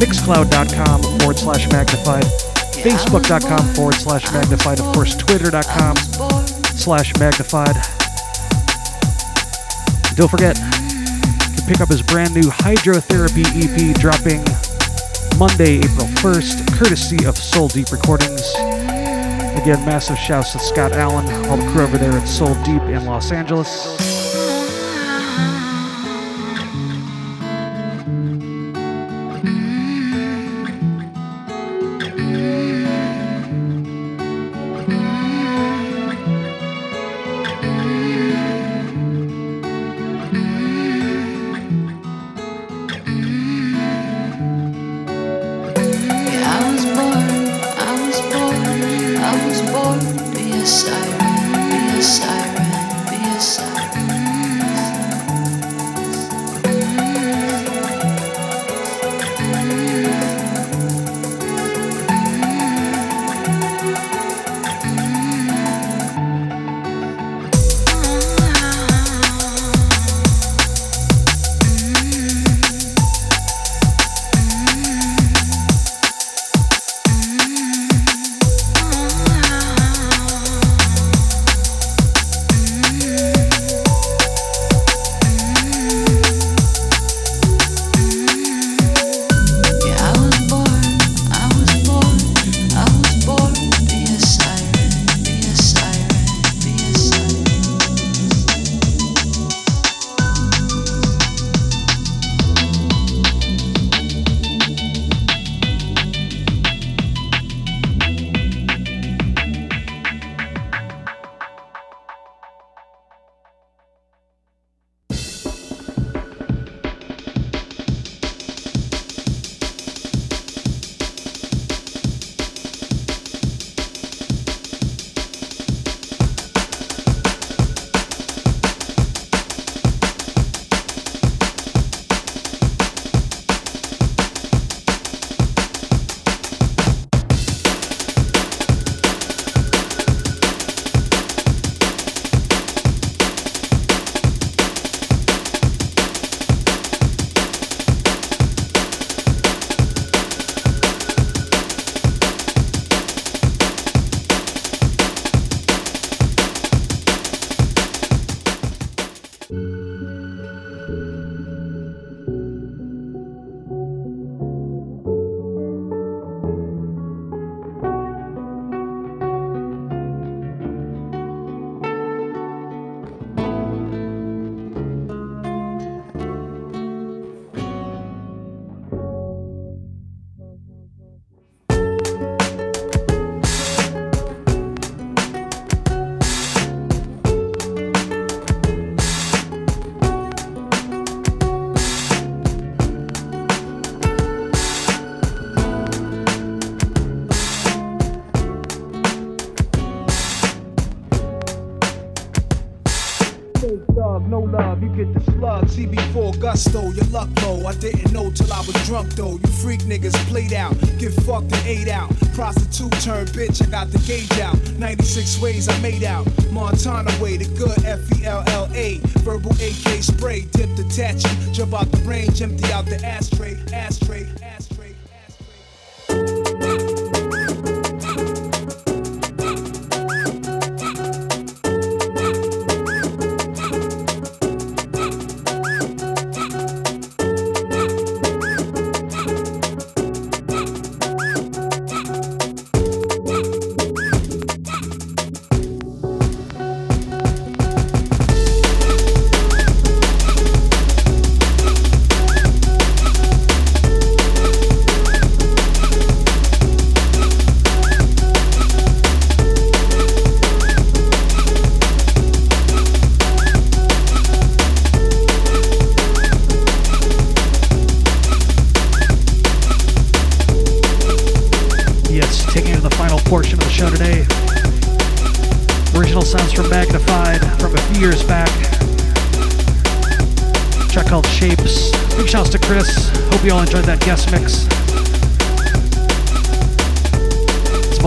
mixcloud.com 0.00 1.02
forward 1.20 1.36
slash 1.36 1.66
magnafide, 1.68 2.24
facebook.com 2.80 3.74
forward 3.74 3.96
slash 3.96 4.24
magnafide, 4.26 4.80
of 4.80 4.94
course, 4.94 5.14
twitter.com 5.14 5.96
slash 6.72 7.12
magnafide. 7.14 7.76
Don't 10.16 10.30
forget 10.30 10.56
pick 11.68 11.80
up 11.82 11.88
his 11.88 12.02
brand 12.02 12.34
new 12.34 12.48
Hydrotherapy 12.48 13.44
EP 13.44 13.94
dropping 14.00 14.42
Monday, 15.38 15.76
April 15.76 16.06
1st, 16.16 16.78
courtesy 16.78 17.26
of 17.26 17.36
Soul 17.36 17.68
Deep 17.68 17.92
Recordings. 17.92 18.54
Again, 18.54 19.84
massive 19.84 20.16
shouts 20.16 20.52
to 20.52 20.58
Scott 20.60 20.92
Allen, 20.92 21.26
all 21.46 21.58
the 21.58 21.70
crew 21.70 21.82
over 21.82 21.98
there 21.98 22.12
at 22.12 22.26
Soul 22.26 22.54
Deep 22.64 22.82
in 22.84 23.04
Los 23.04 23.32
Angeles. 23.32 24.07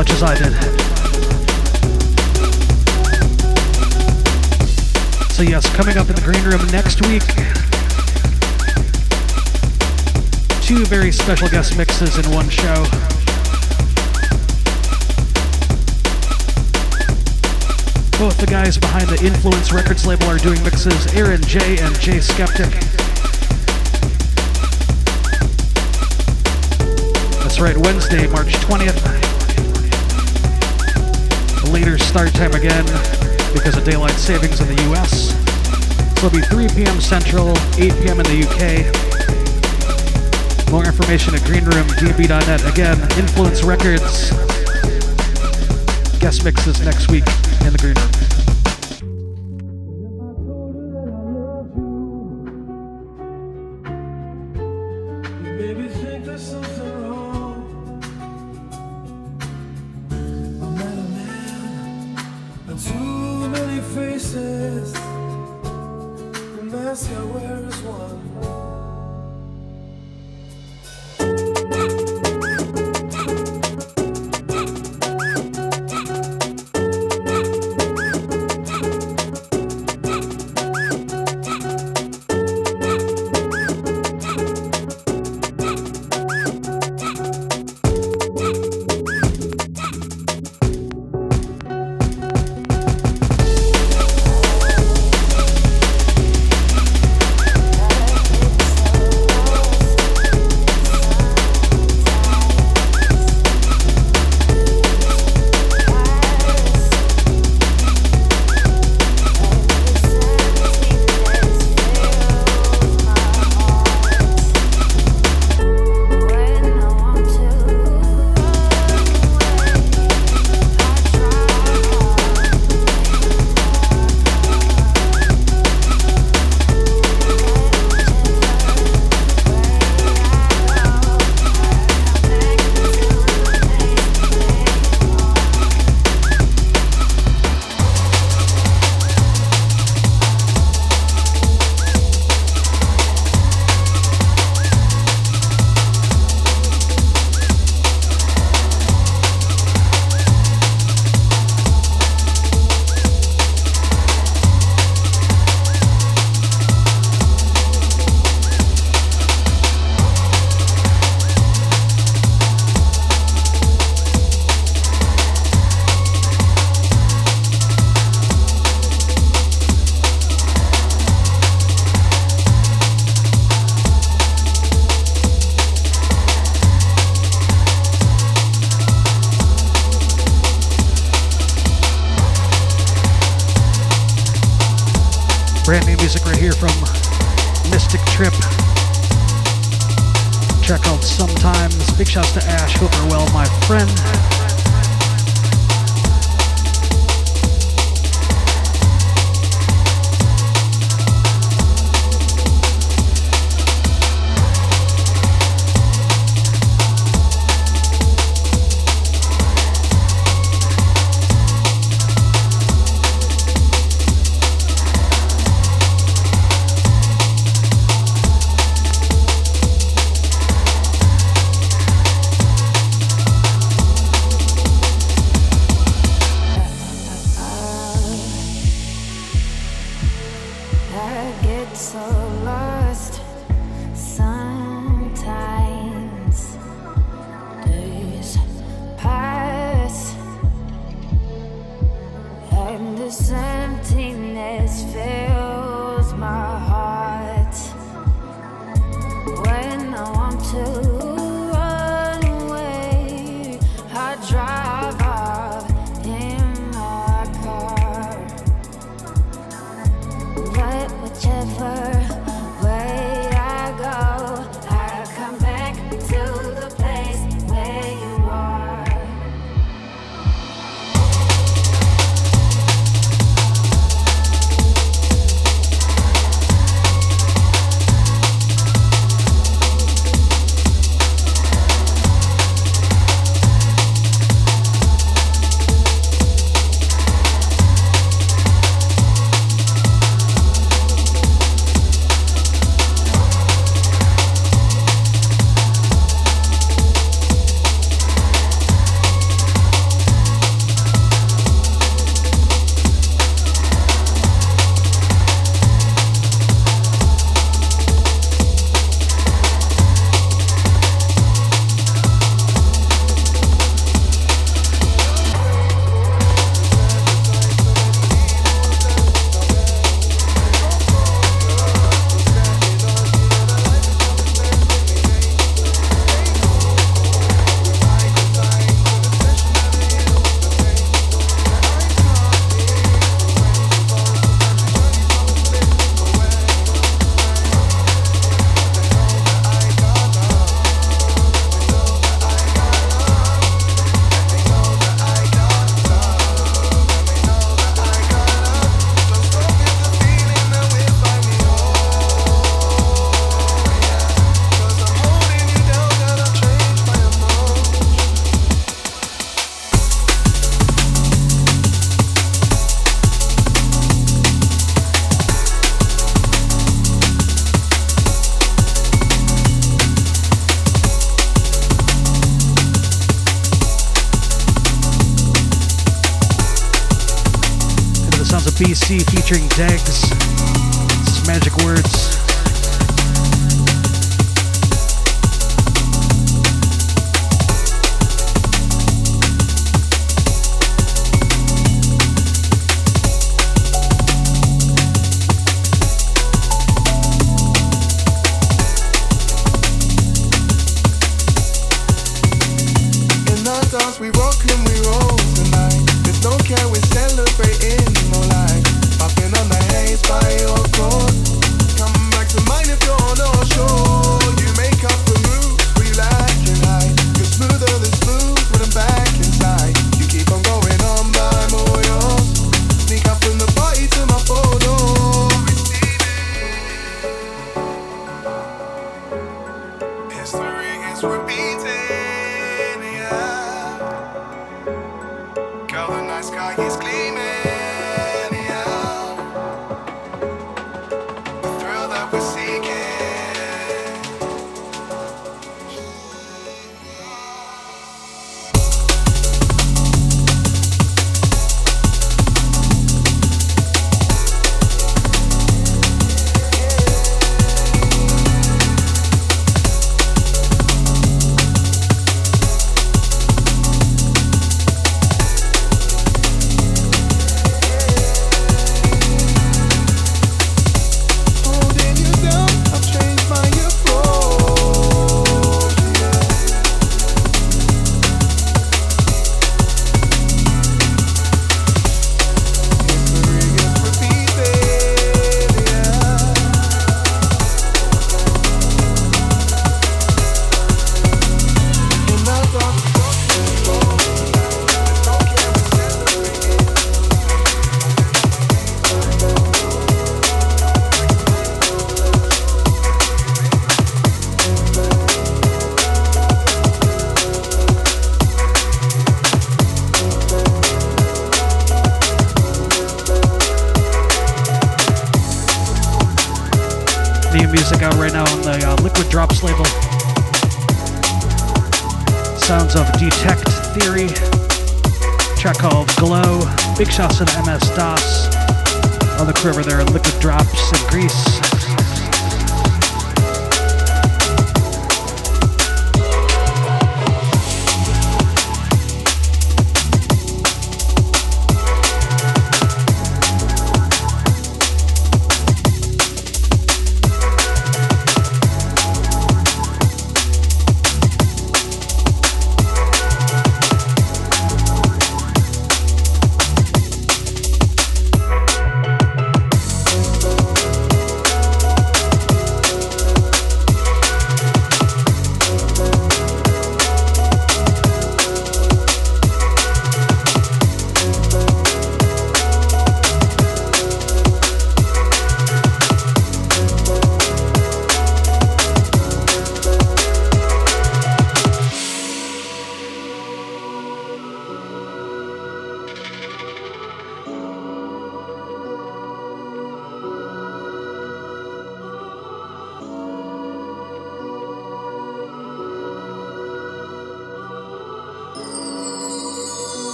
Much 0.00 0.12
as 0.12 0.22
I 0.22 0.34
did. 0.34 0.54
So 5.30 5.42
yes, 5.42 5.68
coming 5.76 5.98
up 5.98 6.08
in 6.08 6.14
the 6.14 6.22
green 6.24 6.42
room 6.42 6.66
next 6.72 7.02
week. 7.06 7.20
Two 10.62 10.86
very 10.86 11.12
special 11.12 11.50
guest 11.50 11.76
mixes 11.76 12.16
in 12.16 12.24
one 12.32 12.48
show. 12.48 12.80
Both 18.16 18.38
the 18.38 18.48
guys 18.48 18.78
behind 18.78 19.10
the 19.10 19.20
Influence 19.22 19.70
Records 19.70 20.06
label 20.06 20.24
are 20.28 20.38
doing 20.38 20.62
mixes, 20.64 21.14
Aaron 21.14 21.42
J 21.42 21.76
and 21.76 21.94
Jay 22.00 22.20
Skeptic. 22.20 22.70
That's 27.42 27.60
right, 27.60 27.76
Wednesday, 27.76 28.26
March 28.28 28.54
20th. 28.64 29.29
Later 31.68 31.98
start 31.98 32.32
time 32.34 32.52
again 32.52 32.84
because 33.52 33.76
of 33.76 33.84
daylight 33.84 34.12
savings 34.12 34.60
in 34.60 34.68
the 34.68 34.92
US. 34.92 35.30
So 36.20 36.26
it'll 36.26 36.38
be 36.38 36.46
3 36.46 36.68
p.m. 36.68 37.00
Central, 37.00 37.50
8 37.76 37.92
p.m. 38.00 38.20
in 38.20 38.26
the 38.26 38.44
UK. 38.46 39.10
More 40.70 40.86
information 40.86 41.34
at 41.34 41.40
greenroomdb.net. 41.42 42.72
Again, 42.72 43.00
Influence 43.18 43.62
Records. 43.64 44.30
Guest 46.20 46.44
mixes 46.44 46.80
next 46.84 47.10
week 47.10 47.26
in 47.64 47.72
the 47.72 47.78
green 47.80 47.94
room. 47.94 48.29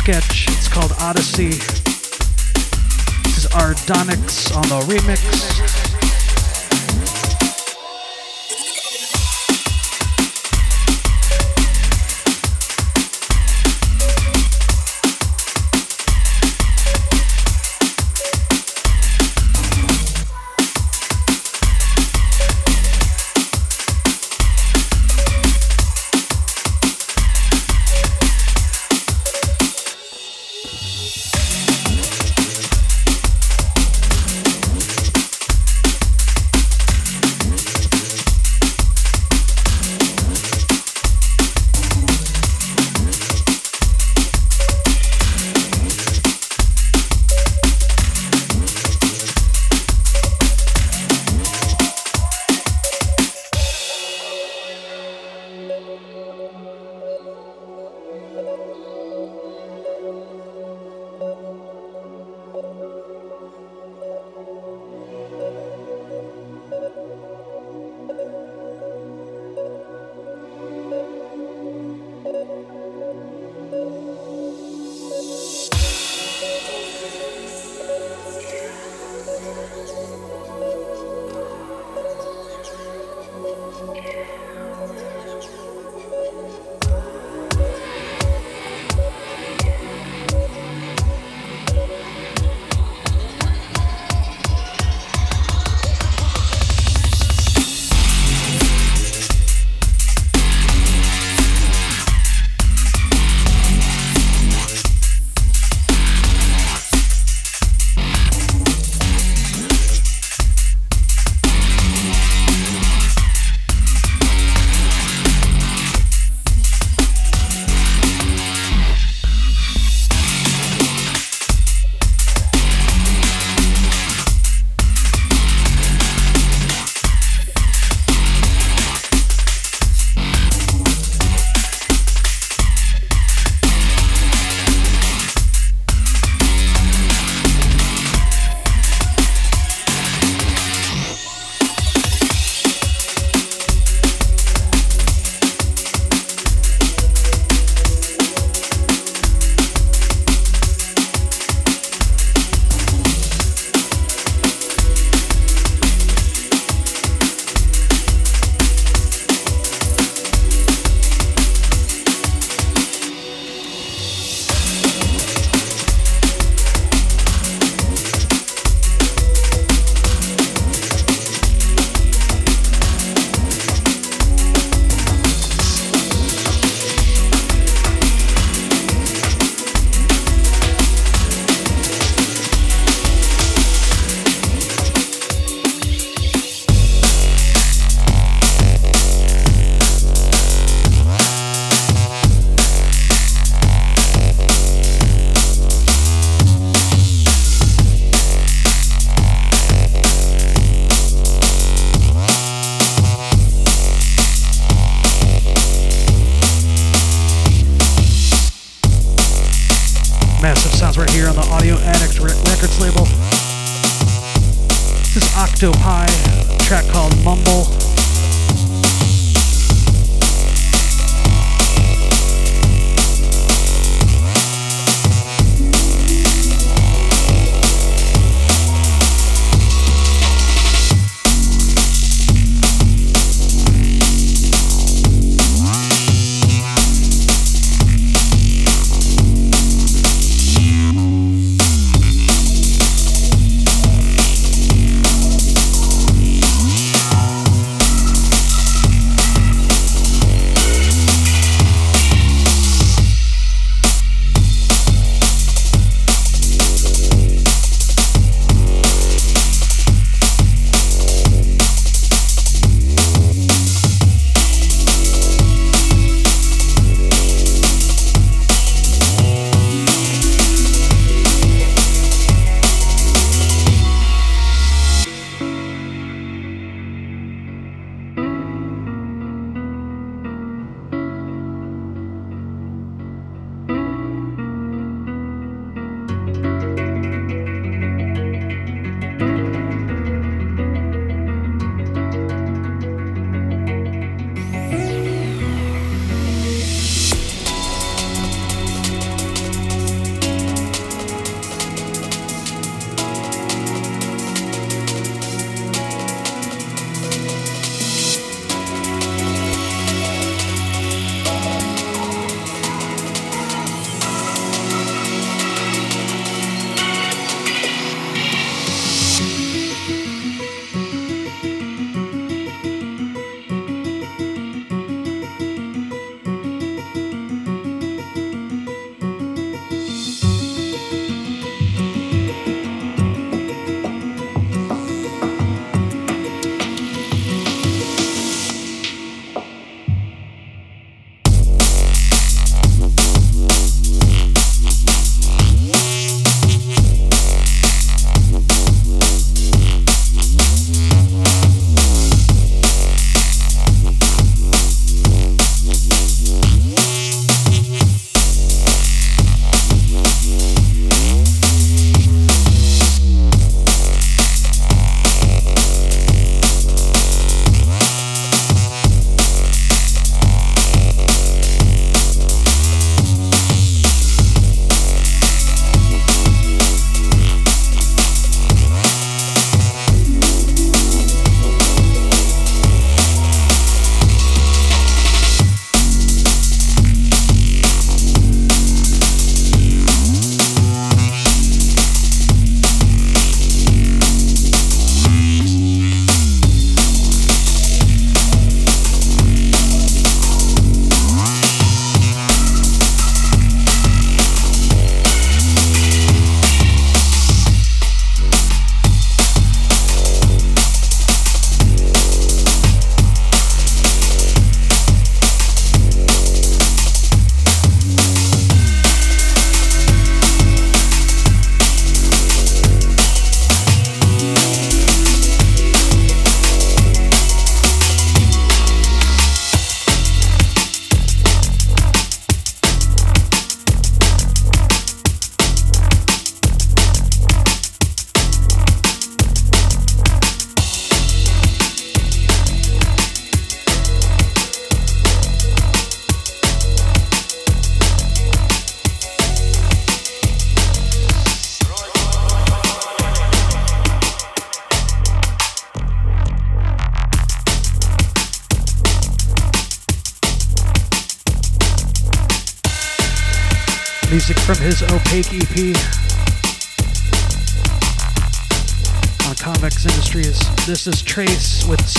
Sketch. 0.00 0.46
It's 0.48 0.66
called 0.66 0.92
Odyssey. 0.98 1.50
This 3.22 3.36
is 3.36 3.46
Aardonyx 3.52 4.56
on 4.56 4.62
the 4.62 4.80
remix. 4.90 5.49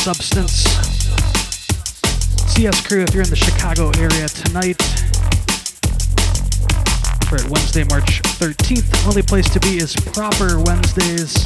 Substance. 0.01 0.65
CS 2.57 2.81
Crew, 2.87 3.03
if 3.03 3.13
you're 3.13 3.21
in 3.21 3.29
the 3.29 3.35
Chicago 3.35 3.93
area 4.01 4.25
tonight, 4.27 4.81
for 7.29 7.37
Wednesday, 7.53 7.85
March 7.85 8.17
13th, 8.41 9.07
only 9.07 9.21
place 9.21 9.47
to 9.53 9.59
be 9.59 9.77
is 9.77 9.93
Proper 10.09 10.57
Wednesdays. 10.65 11.45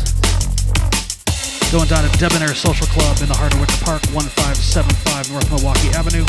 Going 1.69 1.92
down 1.92 2.08
at 2.08 2.17
Debonair 2.17 2.56
Social 2.56 2.88
Club 2.88 3.19
in 3.19 3.27
the 3.27 3.35
heart 3.35 3.53
of 3.53 3.59
Wicker 3.59 3.84
Park, 3.84 4.01
1575 4.16 5.32
North 5.35 5.51
Milwaukee 5.51 5.92
Avenue 5.92 6.24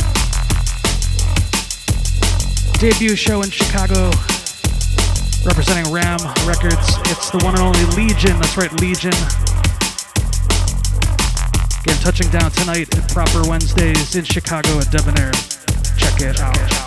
debut 2.83 3.15
show 3.15 3.41
in 3.43 3.51
Chicago, 3.51 4.11
representing 5.47 5.87
Ram 5.95 6.19
Records. 6.43 6.99
It's 7.07 7.31
the 7.31 7.39
one 7.47 7.55
and 7.55 7.63
only 7.63 7.87
Legion. 7.95 8.35
That's 8.43 8.57
right, 8.59 8.73
Legion. 8.83 9.15
Touching 12.07 12.31
down 12.31 12.53
tonight 12.53 12.97
at 12.97 13.09
Proper 13.09 13.43
Wednesdays 13.51 14.15
in 14.15 14.23
Chicago 14.23 14.79
at 14.79 14.89
Debonair. 14.93 15.33
Check 15.99 16.21
it 16.21 16.39
out. 16.39 16.86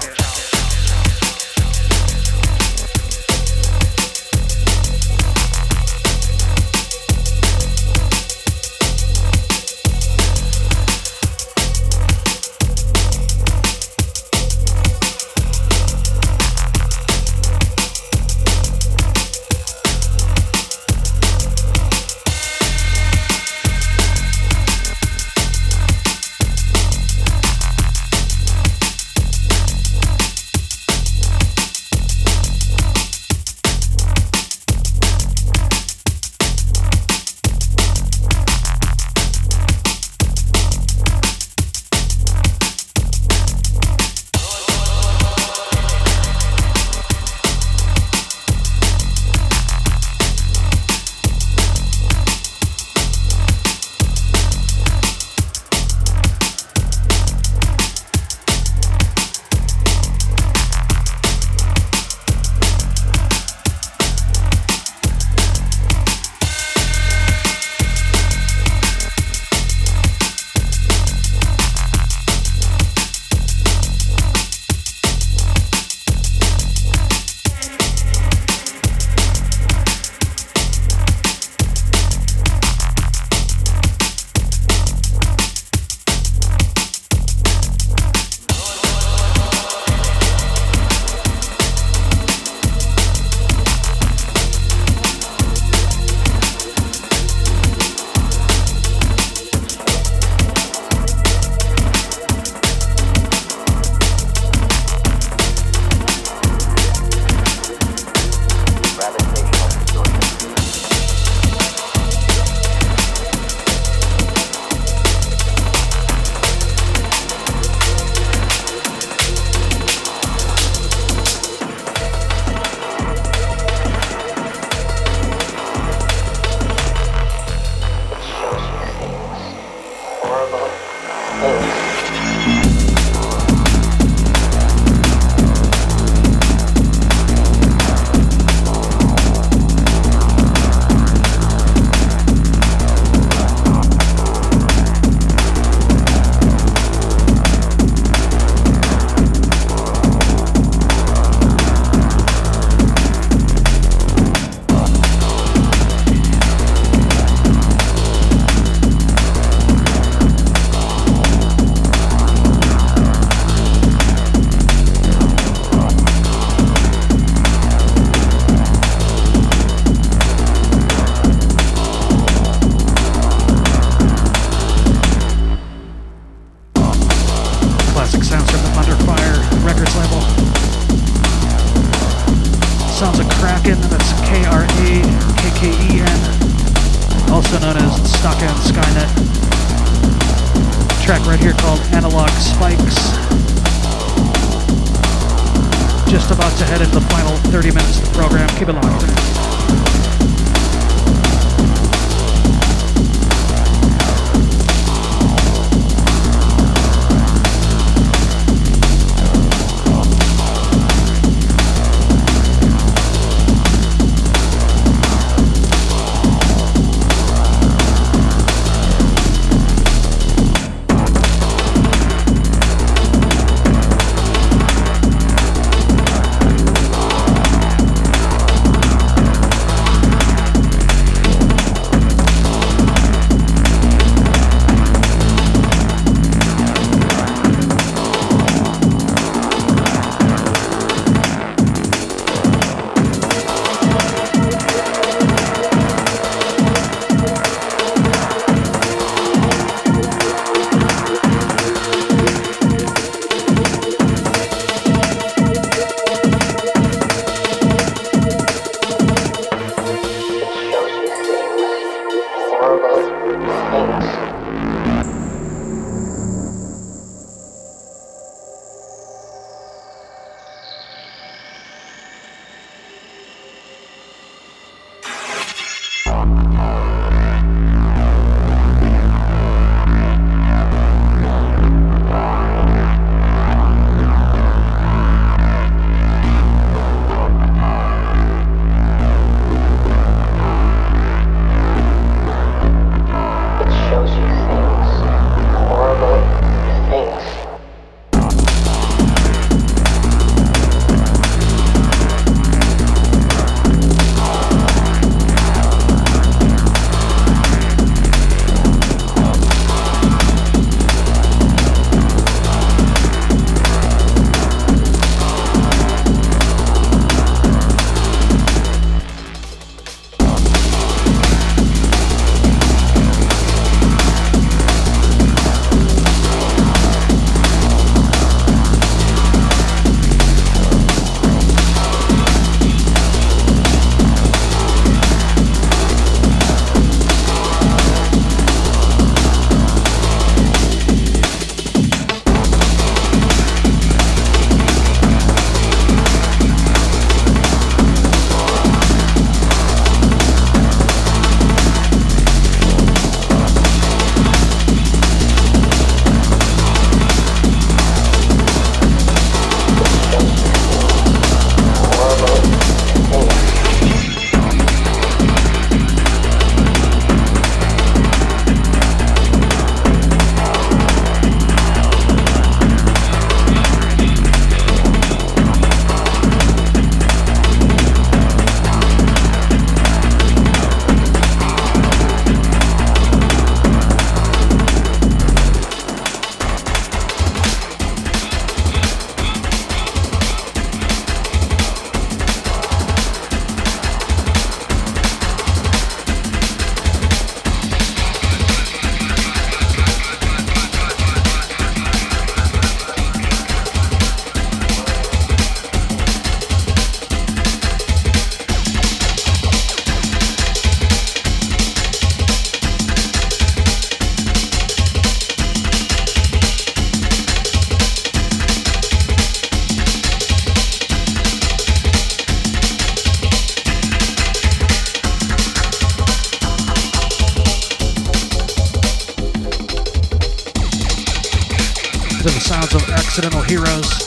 To 432.20 432.26
the 432.26 432.32
sounds 432.32 432.76
of 432.76 432.82
Accidental 432.90 433.42
Heroes, 433.42 434.06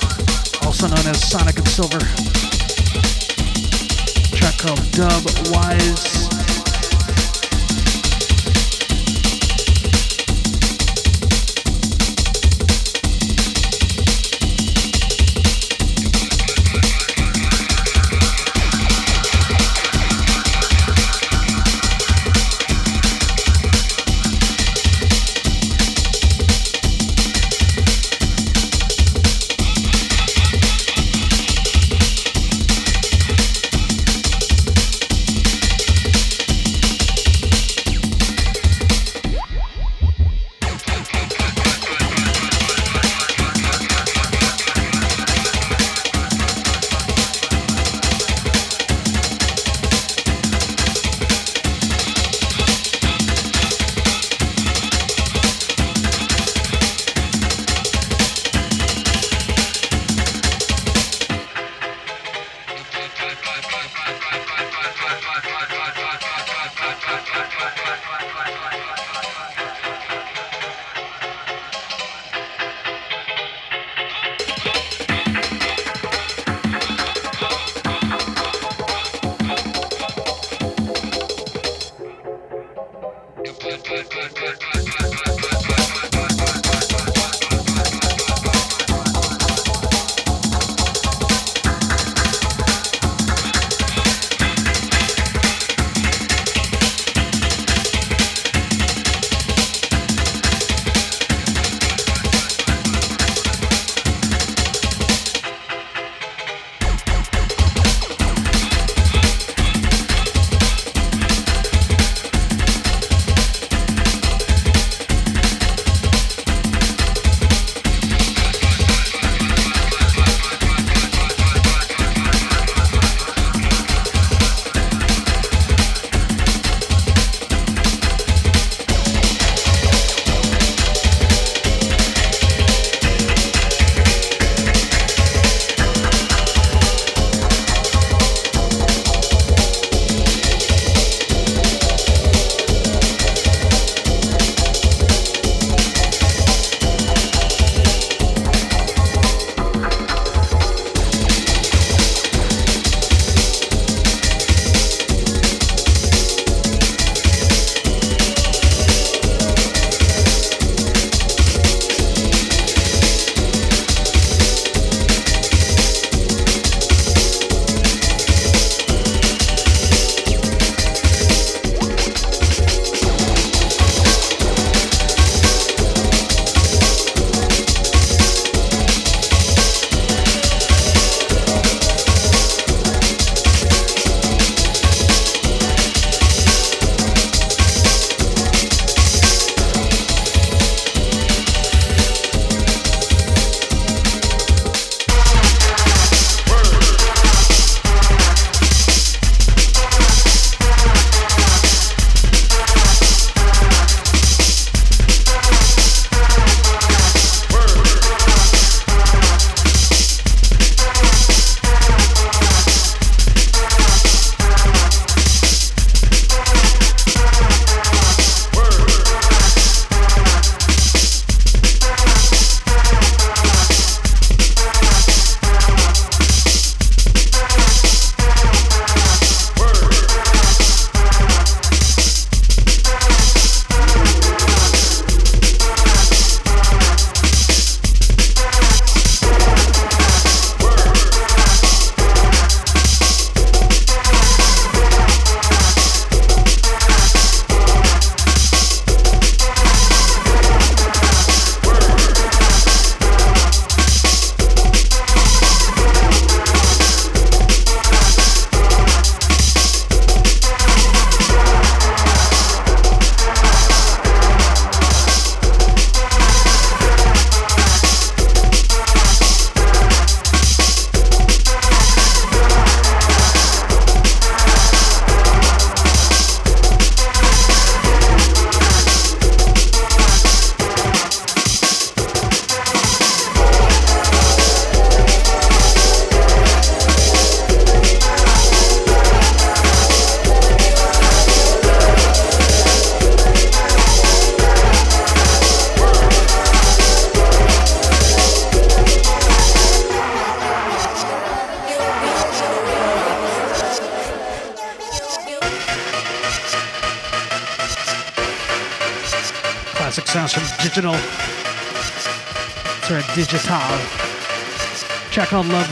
also 0.67 0.87
known 0.87 1.07
as 1.07 1.31
Sonic 1.31 1.57
and 1.57 1.67
Silva. 1.67 1.99
track 4.37 4.59
called 4.59 4.91
Dub 4.93 5.25
Wise. 5.51 6.32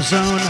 Zone. 0.03 0.50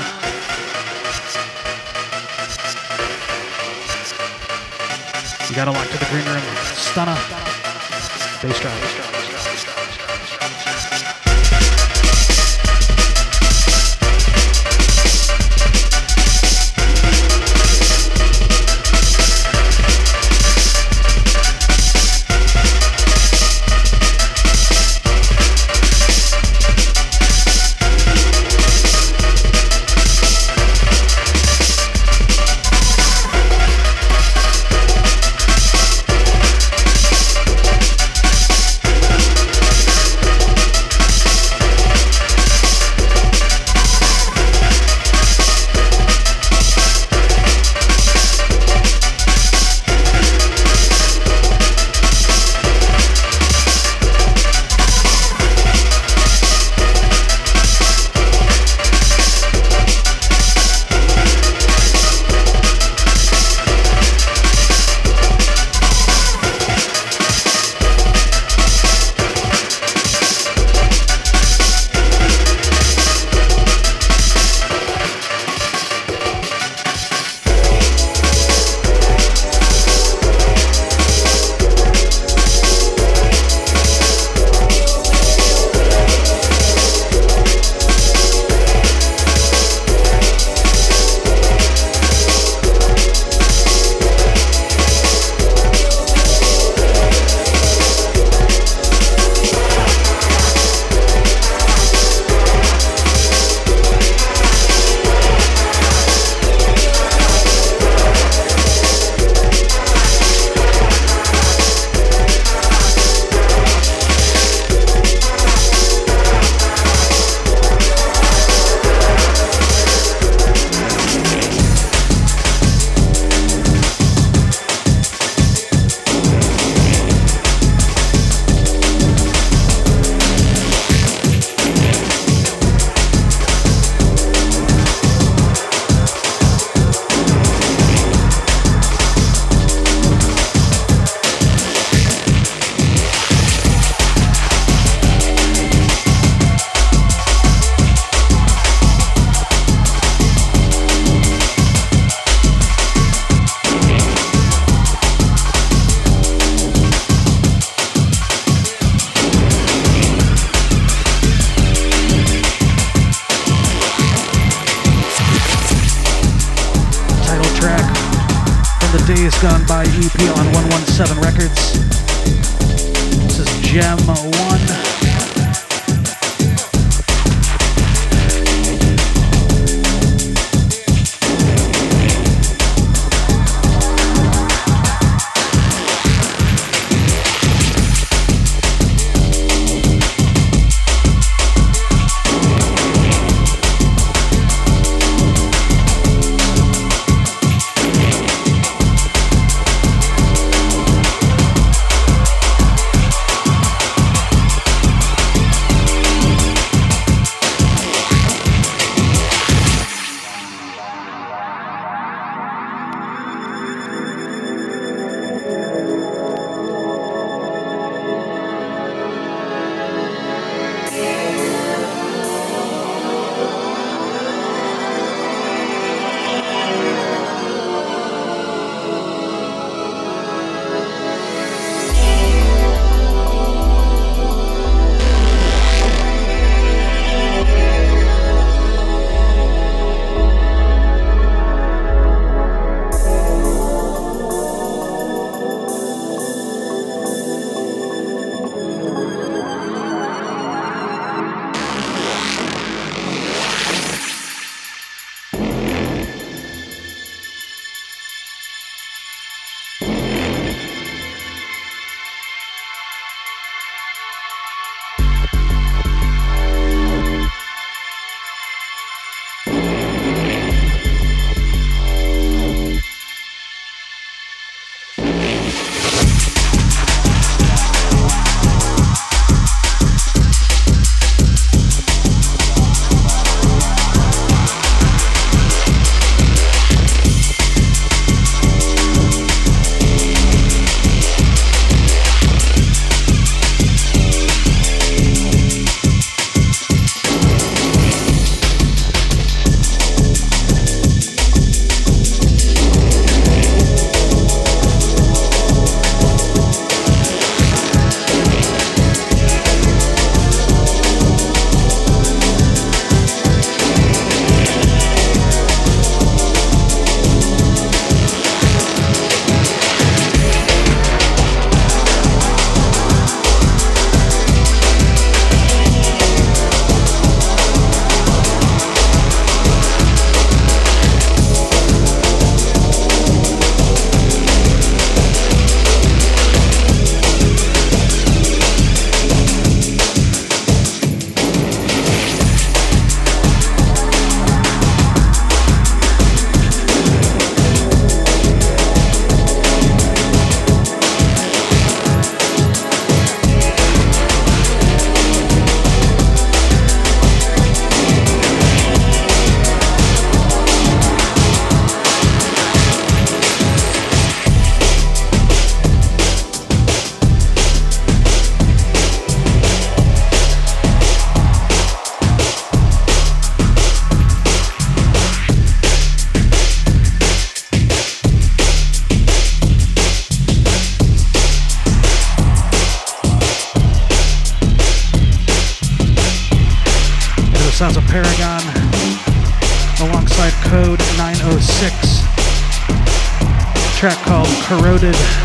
loaded. 394.83 395.20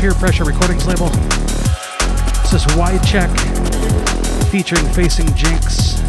Peer 0.00 0.14
Pressure 0.14 0.44
Recordings 0.44 0.86
label. 0.86 1.08
This 1.08 2.54
is 2.54 2.64
Whychek 2.72 3.28
featuring 4.50 4.86
Facing 4.94 5.26
Jinx. 5.34 6.00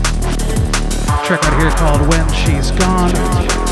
Track 1.25 1.41
right 1.43 1.59
here 1.59 1.71
called 1.71 2.07
When 2.07 2.25
She's 2.33 2.71
Gone. 2.71 3.70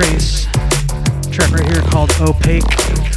Trace 0.00 0.46
track 1.30 1.50
right 1.50 1.66
here 1.70 1.82
called 1.82 2.10
Opaque. 2.22 3.09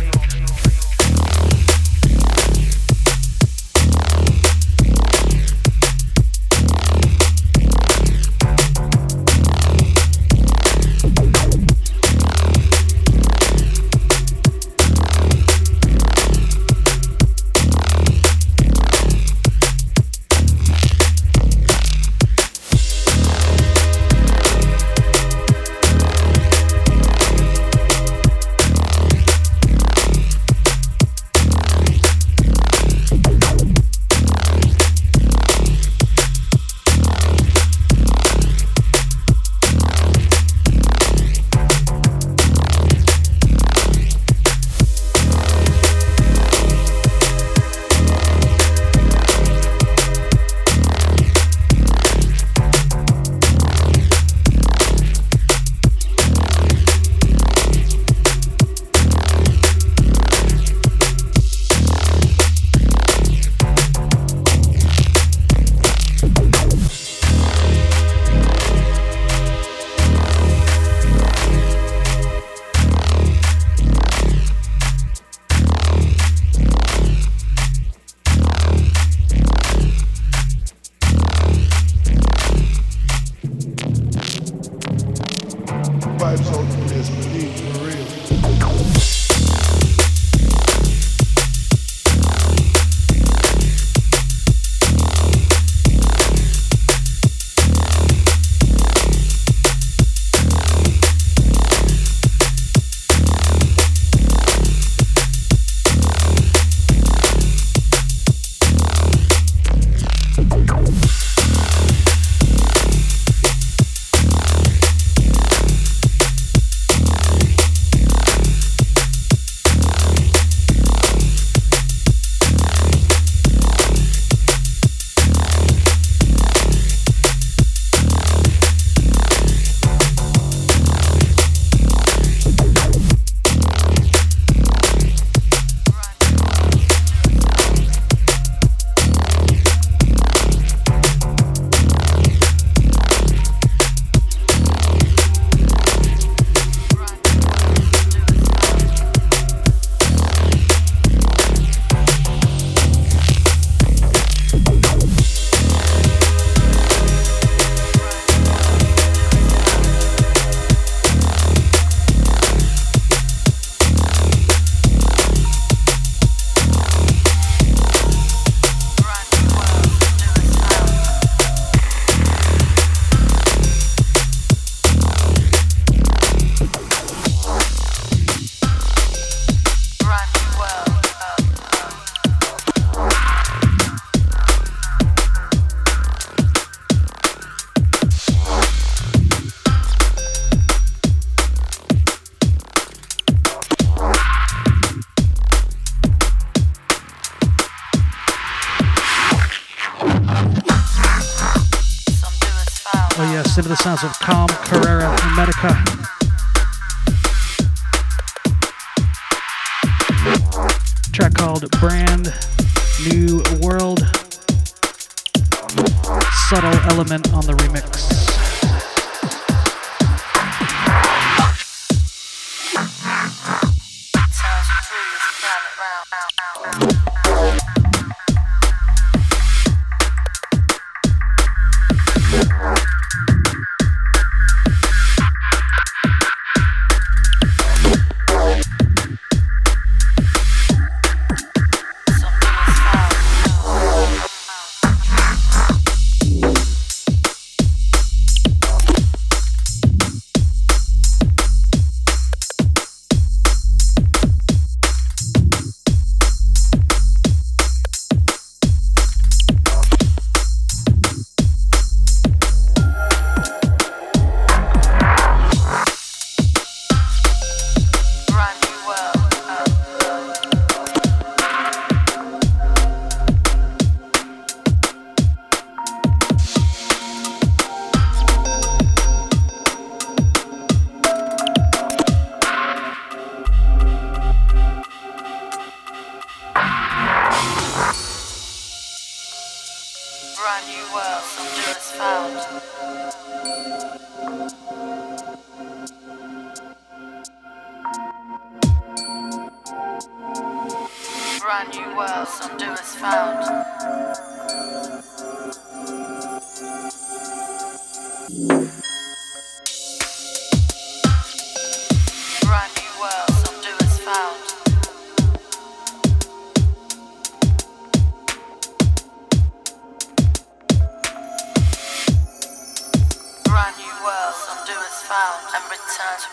Sounds 203.83 204.01
of 204.05 204.17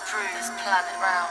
prove 0.07 0.31
this 0.35 0.51
planet 0.62 0.97
round. 1.03 1.31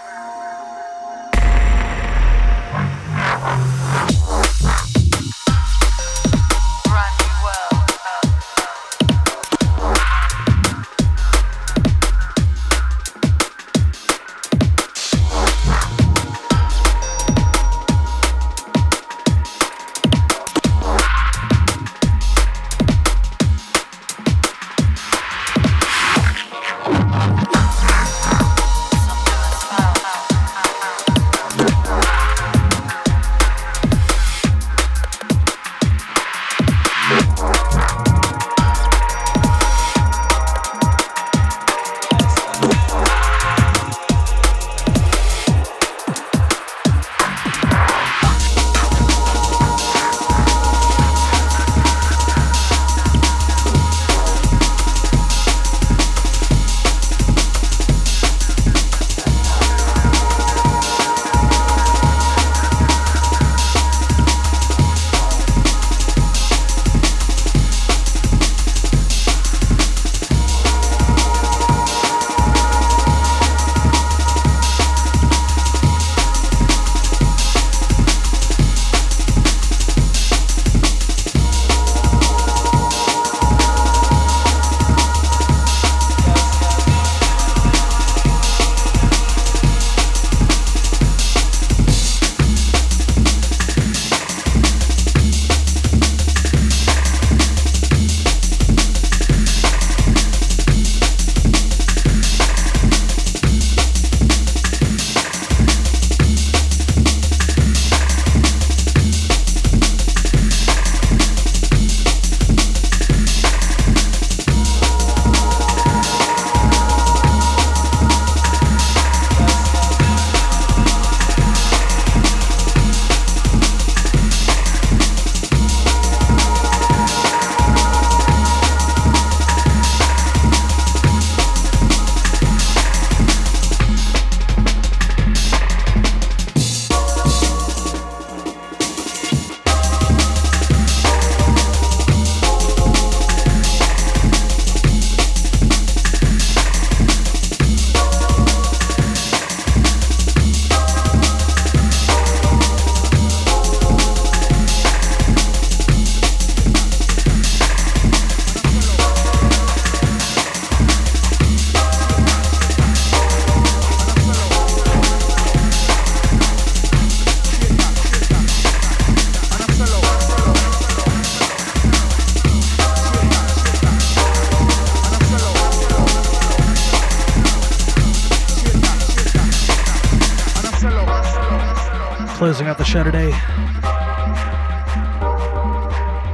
The 182.80 182.86
show 182.86 183.04
today. 183.04 183.32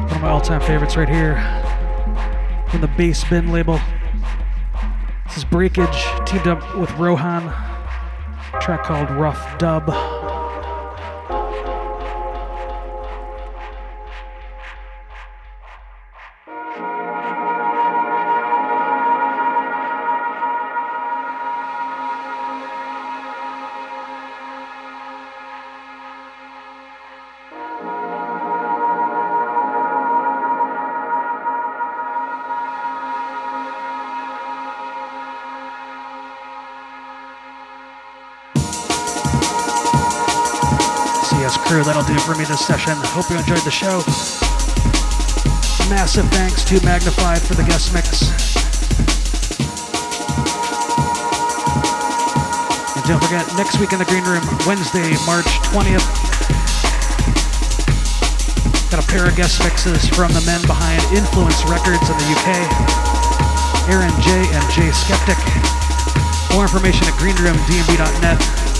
One 0.05 0.11
of 0.11 0.21
my 0.21 0.29
all-time 0.29 0.61
favorites 0.61 0.95
right 0.95 1.09
here 1.09 1.33
from 2.69 2.81
the 2.81 2.87
Bass 2.87 3.27
Bin 3.27 3.51
label. 3.51 3.79
This 5.25 5.37
is 5.37 5.43
Breakage 5.43 6.05
teamed 6.27 6.45
up 6.45 6.77
with 6.77 6.91
Rohan. 6.99 7.51
Track 8.61 8.83
called 8.83 9.09
Rough 9.09 9.57
Dub. 9.57 10.14
Me 42.25 42.43
this 42.43 42.65
session. 42.65 42.97
Hope 43.13 43.29
you 43.29 43.37
enjoyed 43.37 43.61
the 43.61 43.71
show. 43.71 44.01
Massive 45.93 46.25
thanks 46.33 46.65
to 46.65 46.81
Magnafide 46.81 47.37
for 47.37 47.53
the 47.53 47.61
guest 47.61 47.93
mix. 47.93 48.33
And 52.97 53.05
don't 53.05 53.21
forget, 53.21 53.45
next 53.61 53.77
week 53.77 53.93
in 53.93 54.01
the 54.01 54.09
Green 54.09 54.25
Room, 54.25 54.41
Wednesday, 54.65 55.13
March 55.29 55.45
20th, 55.69 56.01
got 58.89 59.05
a 59.05 59.05
pair 59.05 59.29
of 59.29 59.37
guest 59.37 59.61
mixes 59.61 60.09
from 60.09 60.33
the 60.33 60.41
men 60.49 60.65
behind 60.65 60.97
Influence 61.13 61.61
Records 61.69 62.09
in 62.09 62.17
the 62.17 62.27
UK, 62.41 62.49
Aaron 63.93 64.13
J. 64.25 64.33
and 64.49 64.65
Jay 64.73 64.89
Skeptic. 64.89 65.37
More 66.57 66.65
information 66.65 67.05
at 67.05 67.13
greenroomdnb.net. 67.21 68.74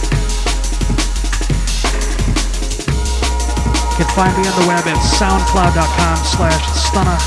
find 4.16 4.32
me 4.40 4.48
on 4.48 4.56
the 4.64 4.68
web 4.72 4.80
at 4.88 4.96
soundcloud.com 4.96 6.16
slash 6.24 6.64
stunna, 6.72 7.20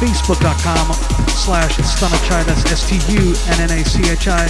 facebook.com 0.00 0.96
slash 1.28 1.76
stunnachi, 1.76 2.40
that's 2.48 2.64
S-T-U-N-N-A-C-H-I, 2.72 4.46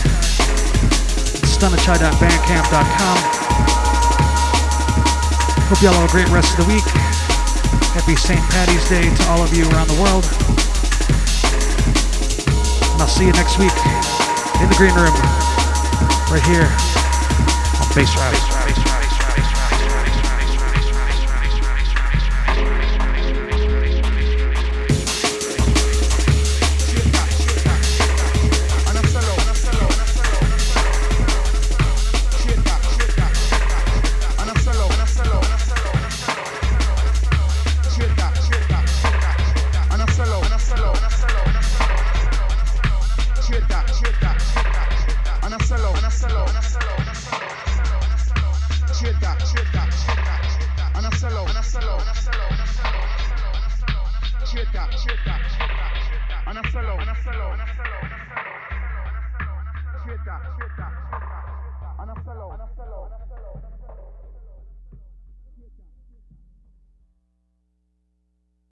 stunnachi.bandcamp.com. 1.42 3.18
Hope 5.66 5.82
y'all 5.82 5.92
have 5.98 6.08
a 6.08 6.12
great 6.12 6.28
rest 6.28 6.56
of 6.56 6.64
the 6.64 6.72
week. 6.72 6.86
Happy 7.98 8.14
St. 8.14 8.38
Patty's 8.54 8.88
Day 8.88 9.02
to 9.02 9.22
all 9.28 9.42
of 9.42 9.52
you 9.52 9.68
around 9.70 9.88
the 9.88 9.98
world. 10.00 10.22
And 12.94 13.02
I'll 13.02 13.10
see 13.10 13.26
you 13.26 13.32
next 13.32 13.58
week 13.58 13.74
in 14.62 14.68
the 14.70 14.76
green 14.78 14.94
room, 14.94 15.10
right 16.30 16.46
here 16.46 16.70
on 17.82 17.90
Bass 17.92 18.14
Drive. 18.14 18.55